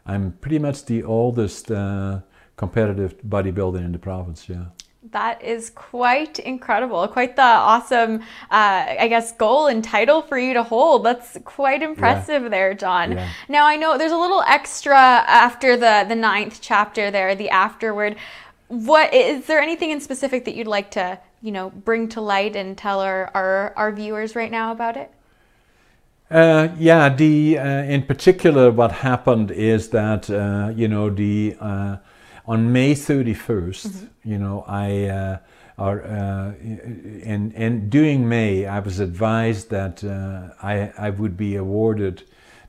I'm 0.03 0.31
pretty 0.41 0.57
much 0.57 0.85
the 0.85 1.03
oldest 1.03 1.69
uh, 1.69 2.21
competitive 2.55 3.21
bodybuilder 3.21 3.77
in 3.77 3.91
the 3.91 3.99
province, 3.99 4.49
yeah. 4.49 4.65
That 5.11 5.43
is 5.43 5.69
quite 5.69 6.39
incredible. 6.39 7.07
Quite 7.07 7.35
the 7.35 7.41
awesome, 7.41 8.21
uh, 8.49 8.95
I 8.99 9.07
guess, 9.07 9.31
goal 9.31 9.67
and 9.67 9.83
title 9.83 10.21
for 10.21 10.37
you 10.37 10.53
to 10.53 10.63
hold. 10.63 11.05
That's 11.05 11.37
quite 11.45 11.81
impressive 11.81 12.49
there, 12.49 12.73
John. 12.73 13.11
Yeah. 13.13 13.29
Now, 13.47 13.65
I 13.65 13.77
know 13.77 13.97
there's 13.97 14.11
a 14.11 14.17
little 14.17 14.41
extra 14.41 14.97
after 14.97 15.77
the, 15.77 16.05
the 16.07 16.15
ninth 16.15 16.59
chapter 16.61 17.11
there, 17.11 17.35
the 17.35 17.49
afterword. 17.49 18.17
What 18.67 19.13
is 19.13 19.45
there 19.45 19.61
anything 19.61 19.91
in 19.91 20.01
specific 20.01 20.45
that 20.45 20.55
you'd 20.55 20.67
like 20.67 20.91
to, 20.91 21.19
you 21.41 21.51
know, 21.51 21.69
bring 21.69 22.09
to 22.09 22.21
light 22.21 22.55
and 22.55 22.77
tell 22.77 22.99
our, 22.99 23.31
our, 23.33 23.73
our 23.77 23.91
viewers 23.91 24.35
right 24.35 24.51
now 24.51 24.71
about 24.71 24.97
it? 24.97 25.11
Uh, 26.29 26.67
yeah, 26.77 27.07
the 27.07 27.57
uh, 27.57 27.83
in 27.83 28.03
particular, 28.03 28.69
what 28.71 28.91
happened 28.91 29.51
is 29.51 29.89
that 29.91 30.29
uh, 30.29 30.73
you 30.75 30.87
know 30.89 31.09
the 31.09 31.55
uh, 31.61 31.95
on 32.47 32.71
May 32.71 32.93
31st, 32.93 34.09
you 34.23 34.37
know, 34.37 34.63
I 34.67 35.05
uh, 35.05 35.37
are 35.77 36.03
uh, 36.03 36.53
in 36.61 37.51
in 37.55 37.89
during 37.89 38.27
May, 38.27 38.65
I 38.65 38.79
was 38.79 38.99
advised 38.99 39.69
that 39.69 40.03
uh, 40.03 40.53
I 40.61 40.91
I 40.97 41.09
would 41.09 41.35
be 41.37 41.55
awarded 41.55 42.23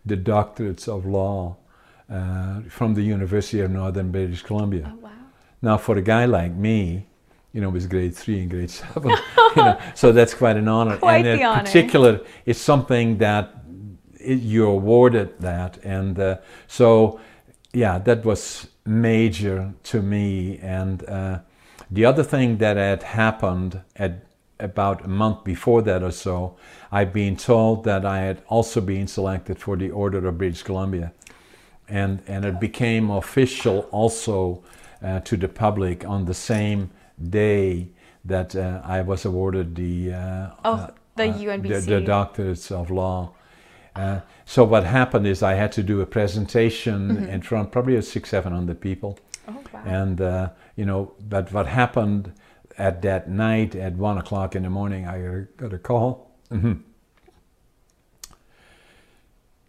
the 0.04 0.16
doctorates 0.16 0.88
of 0.88 1.06
law 1.06 1.56
uh, 2.10 2.60
from 2.68 2.94
the 2.94 3.02
University 3.02 3.60
of 3.60 3.70
Northern 3.70 4.10
British 4.10 4.42
Columbia. 4.42 4.92
Oh, 4.92 4.98
wow. 5.04 5.10
Now, 5.62 5.76
for 5.76 5.96
a 5.96 6.02
guy 6.02 6.24
like 6.24 6.52
me, 6.52 7.06
you 7.52 7.60
know, 7.60 7.70
with 7.70 7.88
grade 7.88 8.14
three 8.14 8.40
and 8.40 8.50
grade 8.50 8.70
seven, 8.70 9.10
you 9.56 9.62
know, 9.62 9.78
so 9.94 10.12
that's 10.12 10.34
quite 10.34 10.56
an 10.56 10.68
honor. 10.68 10.96
Quite 10.96 11.26
and 11.26 11.40
in 11.40 11.46
honor. 11.46 11.62
particular, 11.62 12.20
it's 12.46 12.60
something 12.60 13.18
that 13.18 13.54
it, 14.20 14.40
you're 14.40 14.66
awarded 14.66 15.38
that, 15.38 15.78
and 15.84 16.18
uh, 16.18 16.38
so 16.66 17.20
yeah, 17.72 17.98
that 17.98 18.24
was 18.24 18.68
major 18.88 19.74
to 19.84 20.02
me. 20.02 20.58
And 20.58 21.08
uh, 21.08 21.40
the 21.90 22.04
other 22.04 22.22
thing 22.24 22.58
that 22.58 22.76
had 22.76 23.02
happened 23.02 23.82
at 23.96 24.24
about 24.60 25.04
a 25.04 25.08
month 25.08 25.44
before 25.44 25.82
that 25.82 26.02
or 26.02 26.10
so, 26.10 26.56
I'd 26.90 27.12
been 27.12 27.36
told 27.36 27.84
that 27.84 28.04
I 28.04 28.18
had 28.20 28.42
also 28.48 28.80
been 28.80 29.06
selected 29.06 29.58
for 29.60 29.76
the 29.76 29.90
Order 29.90 30.26
of 30.26 30.38
British 30.38 30.62
Columbia 30.62 31.12
and 31.88 32.22
and 32.26 32.44
it 32.44 32.60
became 32.60 33.10
official 33.10 33.80
also 33.90 34.62
uh, 35.02 35.20
to 35.20 35.36
the 35.36 35.48
public 35.48 36.04
on 36.04 36.26
the 36.26 36.34
same 36.34 36.90
day 37.30 37.88
that 38.24 38.54
uh, 38.54 38.80
I 38.84 39.00
was 39.00 39.24
awarded 39.24 39.74
the 39.74 40.12
uh, 40.12 40.50
Oh, 40.64 40.76
the 41.16 41.28
uh, 41.28 41.32
the, 41.32 41.44
UNBC. 41.46 41.86
the 41.86 42.00
doctorates 42.00 42.70
of 42.70 42.90
law. 42.90 43.32
Uh, 43.98 44.20
so 44.44 44.62
what 44.62 44.84
happened 44.84 45.26
is 45.26 45.42
I 45.42 45.54
had 45.54 45.72
to 45.72 45.82
do 45.82 46.00
a 46.00 46.06
presentation 46.06 47.26
in 47.28 47.42
front 47.42 47.72
probably 47.72 47.96
of 47.96 48.04
six 48.04 48.30
seven 48.30 48.52
hundred 48.52 48.80
people, 48.80 49.18
Oh, 49.48 49.56
wow. 49.72 49.82
and 49.84 50.20
uh, 50.20 50.50
you 50.76 50.84
know 50.86 51.12
but 51.28 51.50
what 51.52 51.66
happened 51.66 52.32
at 52.78 53.02
that 53.02 53.28
night 53.28 53.74
at 53.74 53.94
one 53.94 54.16
o'clock 54.18 54.54
in 54.54 54.62
the 54.62 54.70
morning 54.70 55.06
I 55.08 55.18
got 55.20 55.34
a- 55.34 55.48
got 55.56 55.72
a 55.72 55.78
call. 55.78 56.30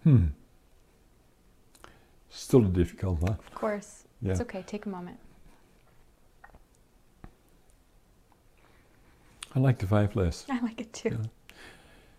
Hmm. 0.04 0.26
Still 2.30 2.66
a 2.66 2.70
difficult 2.70 3.20
one. 3.22 3.32
Of 3.48 3.54
course. 3.56 4.04
Yeah. 4.22 4.32
It's 4.32 4.42
okay. 4.42 4.64
Take 4.66 4.86
a 4.86 4.90
moment. 4.90 5.18
I 9.56 9.60
like 9.60 9.80
the 9.80 9.88
five 9.88 10.16
less. 10.16 10.46
I 10.50 10.60
like 10.62 10.80
it 10.82 10.94
too. 10.94 11.10
Yeah. 11.20 11.30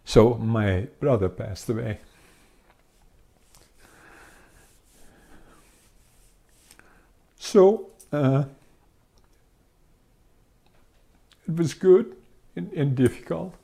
So 0.04 0.34
my 0.34 0.88
brother 0.98 1.28
passed 1.28 1.68
away. 1.68 1.98
So 7.38 7.86
uh, 8.12 8.44
it 11.48 11.56
was 11.56 11.74
good 11.74 12.16
and, 12.54 12.72
and 12.72 12.94
difficult. 12.94 13.54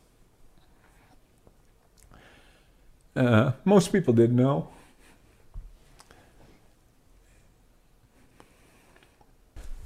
Uh, 3.14 3.52
most 3.64 3.92
people 3.92 4.12
didn't 4.12 4.36
know. 4.36 4.68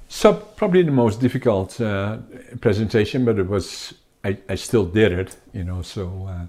So 0.09 0.33
probably 0.33 0.83
the 0.83 0.91
most 0.91 1.19
difficult 1.19 1.79
uh, 1.79 2.17
presentation, 2.59 3.23
but 3.25 3.39
it 3.39 3.47
was 3.47 3.93
I, 4.23 4.37
I 4.49 4.55
still 4.55 4.85
did 4.85 5.11
it, 5.11 5.37
you 5.53 5.63
know. 5.63 5.81
So 5.81 6.27
uh, 6.29 6.45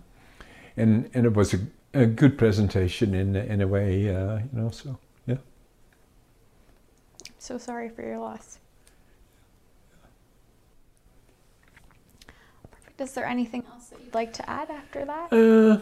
and 0.76 1.10
and 1.14 1.26
it 1.26 1.34
was 1.34 1.54
a, 1.54 1.60
a 1.94 2.06
good 2.06 2.38
presentation 2.38 3.14
in 3.14 3.36
in 3.36 3.60
a 3.60 3.66
way, 3.66 4.14
uh, 4.14 4.38
you 4.38 4.48
know. 4.52 4.70
So 4.70 4.98
yeah. 5.26 5.36
So 7.38 7.58
sorry 7.58 7.88
for 7.88 8.02
your 8.02 8.18
loss. 8.18 8.58
Perfect. 12.70 13.00
Is 13.00 13.12
there 13.12 13.26
anything 13.26 13.64
else 13.72 13.88
that 13.88 14.00
you'd 14.04 14.14
like 14.14 14.32
to 14.34 14.50
add 14.50 14.70
after 14.70 15.04
that? 15.04 15.32
Uh, 15.32 15.78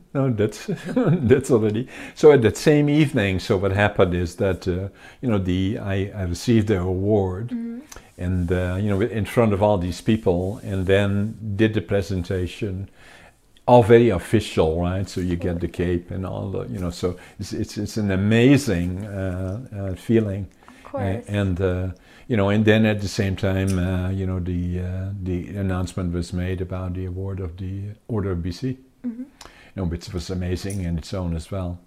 no, 0.14 0.30
that's 0.30 0.66
that's 1.26 1.50
already. 1.50 1.88
So 2.14 2.32
at 2.32 2.42
that 2.42 2.56
same 2.56 2.88
evening, 2.88 3.40
so 3.40 3.56
what 3.56 3.72
happened 3.72 4.14
is 4.14 4.36
that 4.36 4.66
uh, 4.68 4.88
you 5.20 5.28
know 5.30 5.38
the 5.38 5.78
I, 5.78 6.10
I 6.14 6.22
received 6.24 6.68
the 6.68 6.80
award, 6.80 7.48
Mm-hmm. 7.50 7.80
and 8.18 8.52
uh, 8.52 8.76
you 8.80 8.88
know 8.90 9.00
in 9.00 9.24
front 9.24 9.52
of 9.52 9.62
all 9.62 9.78
these 9.78 10.00
people, 10.02 10.60
and 10.62 10.86
then 10.86 11.36
did 11.56 11.74
the 11.74 11.80
presentation, 11.82 12.88
all 13.66 13.82
very 13.82 14.10
official, 14.10 14.80
right? 14.80 15.08
So 15.08 15.20
you 15.20 15.36
get 15.36 15.60
the 15.60 15.68
cape 15.68 16.10
and 16.10 16.26
all 16.26 16.50
the 16.50 16.66
you 16.68 16.78
know. 16.78 16.90
So 16.90 17.16
it's 17.38 17.52
it's, 17.52 17.78
it's 17.78 17.96
an 17.96 18.10
amazing 18.10 19.04
uh, 19.06 19.60
uh, 19.76 19.94
feeling. 19.96 20.46
And 21.26 21.60
uh, 21.60 21.88
you 22.28 22.36
know, 22.36 22.50
and 22.50 22.64
then 22.64 22.84
at 22.86 23.00
the 23.00 23.08
same 23.08 23.34
time, 23.36 23.78
uh, 23.78 24.10
you 24.10 24.26
know, 24.26 24.40
the 24.40 24.80
uh, 24.80 25.10
the 25.22 25.48
announcement 25.56 26.12
was 26.12 26.32
made 26.32 26.60
about 26.60 26.94
the 26.94 27.06
award 27.06 27.40
of 27.40 27.56
the 27.56 27.94
Order 28.08 28.32
of 28.32 28.38
BC 28.42 28.76
Mhm. 29.06 29.24
Know, 29.76 29.84
which 29.84 30.12
was 30.12 30.30
amazing 30.30 30.82
in 30.84 30.98
its 30.98 31.14
own 31.14 31.34
as 31.36 31.50
well. 31.50 31.78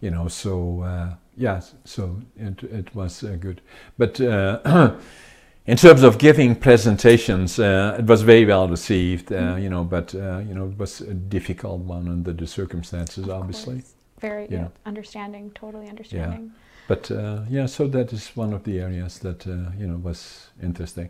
You 0.00 0.10
know, 0.10 0.28
so 0.28 0.82
uh, 0.82 1.14
yeah, 1.36 1.60
so 1.84 2.20
it 2.36 2.62
it 2.64 2.94
was 2.94 3.22
uh, 3.24 3.36
good. 3.40 3.60
But 3.98 4.20
uh, 4.20 4.60
in 5.66 5.76
terms 5.76 6.02
of 6.02 6.18
giving 6.18 6.54
presentations, 6.56 7.58
uh, 7.58 7.96
it 7.98 8.06
was 8.06 8.22
very 8.22 8.44
well 8.44 8.68
received. 8.68 9.32
Uh, 9.32 9.56
you 9.56 9.68
know, 9.70 9.84
but 9.84 10.14
uh, 10.14 10.38
you 10.46 10.54
know, 10.54 10.66
it 10.68 10.78
was 10.78 11.00
a 11.00 11.14
difficult 11.14 11.80
one 11.80 12.08
under 12.08 12.32
the 12.34 12.46
circumstances, 12.46 13.24
Of 13.24 13.30
obviously. 13.30 13.74
course. 13.80 13.94
Very 14.20 14.46
Yeah. 14.50 14.68
understanding, 14.86 15.50
totally 15.54 15.88
understanding. 15.88 16.44
Yeah. 16.52 16.60
But 16.88 17.10
uh, 17.10 17.40
yeah, 17.48 17.66
so 17.66 17.88
that 17.88 18.12
is 18.12 18.30
one 18.36 18.52
of 18.54 18.62
the 18.64 18.80
areas 18.80 19.18
that 19.20 19.46
uh, 19.46 19.70
you 19.78 19.86
know 19.86 19.96
was 20.04 20.50
interesting. 20.62 21.08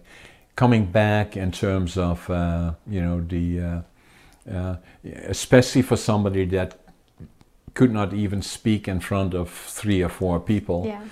Coming 0.56 0.86
back 0.92 1.36
in 1.36 1.50
terms 1.50 1.96
of 1.96 2.28
uh, 2.30 2.74
you 2.86 3.00
know 3.02 3.20
the 3.20 3.60
uh, 3.60 3.80
uh, 4.50 4.76
especially 5.28 5.82
for 5.82 5.96
somebody 5.96 6.44
that 6.46 6.78
could 7.74 7.92
not 7.92 8.12
even 8.12 8.42
speak 8.42 8.86
in 8.88 9.00
front 9.00 9.34
of 9.34 9.50
three 9.50 10.02
or 10.02 10.08
four 10.08 10.38
people, 10.40 10.84
Yeah. 10.86 11.02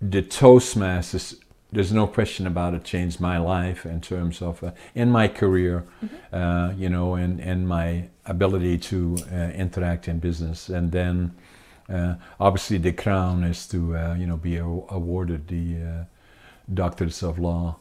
the 0.00 0.22
Toastmasters. 0.22 1.34
There's 1.74 1.92
no 1.92 2.06
question 2.06 2.46
about 2.46 2.74
it. 2.74 2.84
Changed 2.84 3.18
my 3.20 3.38
life 3.38 3.86
in 3.86 4.00
terms 4.00 4.42
of 4.42 4.62
uh, 4.62 4.72
in 4.94 5.10
my 5.10 5.26
career, 5.28 5.84
uh, 6.32 6.72
you 6.76 6.88
know, 6.90 7.14
and 7.14 7.40
and 7.40 7.66
my 7.66 8.08
ability 8.26 8.78
to 8.78 9.16
uh, 9.32 9.36
interact 9.54 10.06
in 10.08 10.18
business, 10.18 10.68
and 10.68 10.92
then 10.92 11.32
uh, 11.88 12.14
obviously, 12.38 12.78
the 12.78 12.92
crown 12.92 13.42
is 13.44 13.66
to 13.68 13.96
uh, 13.96 14.14
you 14.18 14.26
know 14.26 14.36
be 14.36 14.60
aw- 14.60 14.86
awarded 14.90 15.48
the 15.48 15.76
uh, 15.82 16.04
Doctors 16.74 17.22
of 17.22 17.38
Law. 17.38 17.76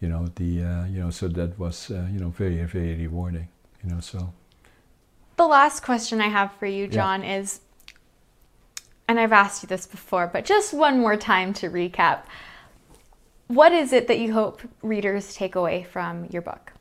You 0.00 0.08
know 0.08 0.26
the 0.34 0.62
uh, 0.62 0.86
you 0.86 1.00
know 1.00 1.10
so 1.10 1.28
that 1.28 1.56
was 1.58 1.90
uh, 1.90 2.06
you 2.12 2.18
know 2.18 2.30
very 2.30 2.64
very 2.64 2.94
rewarding. 2.96 3.46
You 3.84 3.94
know 3.94 4.00
so 4.00 4.32
The 5.36 5.46
last 5.46 5.82
question 5.82 6.20
I 6.20 6.28
have 6.28 6.52
for 6.58 6.66
you, 6.66 6.84
Yeah. 6.84 6.90
John, 6.90 7.22
is 7.22 7.60
and 9.06 9.20
I've 9.20 9.32
asked 9.32 9.62
you 9.62 9.68
this 9.68 9.86
before, 9.86 10.26
but 10.26 10.46
just 10.46 10.72
one 10.72 10.98
more 10.98 11.16
time 11.16 11.52
to 11.54 11.68
recap. 11.68 12.20
What 13.48 13.72
is 13.72 13.92
it 13.92 14.08
that 14.08 14.18
you 14.18 14.32
hope 14.32 14.62
readers 14.82 15.34
take 15.34 15.54
away 15.54 15.82
from 15.82 16.26
your 16.30 16.40
book? 16.40 16.72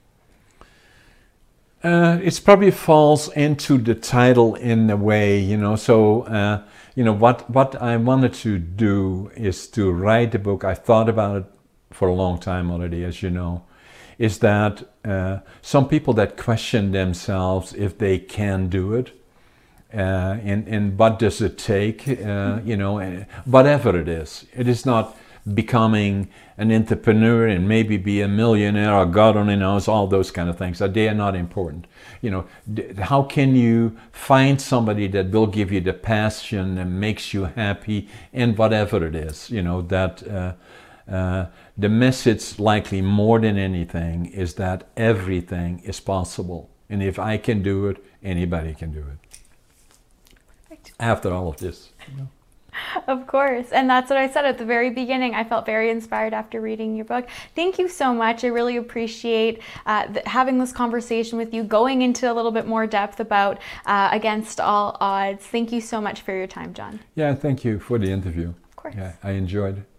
uh, 1.84 2.18
it's 2.24 2.40
probably 2.40 2.72
falls 2.72 3.30
into 3.34 3.78
the 3.78 3.94
title 3.94 4.56
in 4.56 4.90
a 4.90 4.96
way. 4.96 5.40
You 5.40 5.58
know 5.58 5.76
so 5.76 6.22
uh, 6.24 6.64
you 6.96 7.04
know 7.04 7.14
what 7.14 7.50
what 7.50 7.76
I 7.82 7.98
wanted 7.98 8.34
to 8.36 8.58
do 8.58 9.32
is 9.36 9.68
to 9.70 9.92
write 9.92 10.32
the 10.32 10.40
book. 10.40 10.64
I 10.64 10.76
thought 10.76 11.10
about 11.10 11.38
it 11.38 11.46
for 11.92 12.08
a 12.08 12.14
long 12.14 12.40
time 12.40 12.72
already, 12.72 13.04
as 13.04 13.22
you 13.22 13.30
know. 13.30 13.64
Is 14.18 14.40
that 14.40 14.84
uh, 15.06 15.40
some 15.62 15.88
people 15.88 16.14
that 16.14 16.38
question 16.38 16.92
themselves 16.92 17.74
if 17.74 17.98
they 17.98 18.20
can 18.20 18.70
do 18.70 18.94
it, 18.94 19.12
uh, 19.94 20.38
and 20.44 20.68
and 20.68 20.98
what 20.98 21.20
does 21.20 21.42
it 21.42 21.58
take? 21.58 22.08
Uh, 22.08 22.60
you 22.64 22.78
know, 22.78 23.26
whatever 23.46 23.98
it 24.00 24.08
is, 24.08 24.46
it 24.54 24.68
is 24.68 24.86
not 24.86 25.18
becoming 25.54 26.30
an 26.58 26.72
entrepreneur 26.72 27.48
and 27.48 27.68
maybe 27.68 27.98
be 27.98 28.22
a 28.22 28.28
millionaire 28.28 28.94
or 28.96 29.06
God 29.06 29.36
only 29.36 29.56
knows 29.56 29.88
all 29.88 30.08
those 30.08 30.32
kind 30.32 30.50
of 30.50 30.58
things. 30.58 30.80
They 30.80 31.10
are 31.10 31.14
not 31.14 31.36
important. 31.36 31.86
You 32.22 32.32
know, 32.32 32.46
how 33.02 33.24
can 33.24 33.56
you 33.56 33.98
find 34.12 34.62
somebody 34.62 35.08
that 35.08 35.32
will 35.32 35.48
give 35.48 35.72
you 35.72 35.82
the 35.82 35.94
passion 35.94 36.78
and 36.78 37.00
makes 37.00 37.34
you 37.34 37.46
happy 37.46 38.08
and 38.32 38.58
whatever 38.58 39.06
it 39.06 39.16
is? 39.16 39.50
You 39.50 39.62
know 39.64 39.82
that. 39.82 40.24
Uh, 41.10 41.48
the 41.78 41.90
message, 41.90 42.60
likely 42.60 43.02
more 43.02 43.40
than 43.40 43.58
anything, 43.58 44.26
is 44.28 44.56
that 44.56 44.88
everything 44.96 45.80
is 45.80 46.00
possible. 46.00 46.70
And 46.90 47.04
if 47.04 47.20
I 47.20 47.38
can 47.38 47.62
do 47.62 47.88
it, 47.88 48.04
anybody 48.24 48.74
can 48.74 48.92
do 48.92 49.00
it. 49.00 49.40
Perfect. 50.70 50.94
After 51.00 51.32
all 51.34 51.48
of 51.48 51.58
this. 51.58 51.90
Of 53.08 53.28
course. 53.28 53.72
And 53.72 53.90
that's 53.90 54.10
what 54.10 54.18
I 54.18 54.30
said 54.30 54.46
at 54.46 54.58
the 54.58 54.66
very 54.66 54.90
beginning. 54.90 55.36
I 55.36 55.44
felt 55.44 55.66
very 55.66 55.90
inspired 55.90 56.34
after 56.34 56.62
reading 56.62 56.96
your 56.96 57.06
book. 57.06 57.28
Thank 57.56 57.78
you 57.78 57.88
so 57.88 58.14
much. 58.14 58.44
I 58.44 58.48
really 58.48 58.78
appreciate 58.78 59.62
uh, 59.86 60.08
th- 60.08 60.26
having 60.26 60.58
this 60.58 60.72
conversation 60.72 61.38
with 61.38 61.54
you, 61.54 61.64
going 61.64 62.02
into 62.02 62.32
a 62.32 62.34
little 62.34 62.52
bit 62.52 62.66
more 62.66 62.88
depth 62.88 63.20
about 63.20 63.60
uh, 63.86 64.10
Against 64.12 64.60
All 64.60 64.98
Odds. 65.00 65.46
Thank 65.46 65.72
you 65.72 65.82
so 65.82 66.02
much 66.02 66.22
for 66.22 66.36
your 66.36 66.48
time, 66.48 66.74
John. 66.74 67.00
Yeah, 67.16 67.36
thank 67.36 67.64
you 67.64 67.80
for 67.80 67.98
the 67.98 68.10
interview. 68.12 68.50
Of 68.50 68.76
course. 68.76 68.96
Yeah, 68.98 69.14
I 69.24 69.32
enjoyed 69.32 69.78
it. 69.80 69.93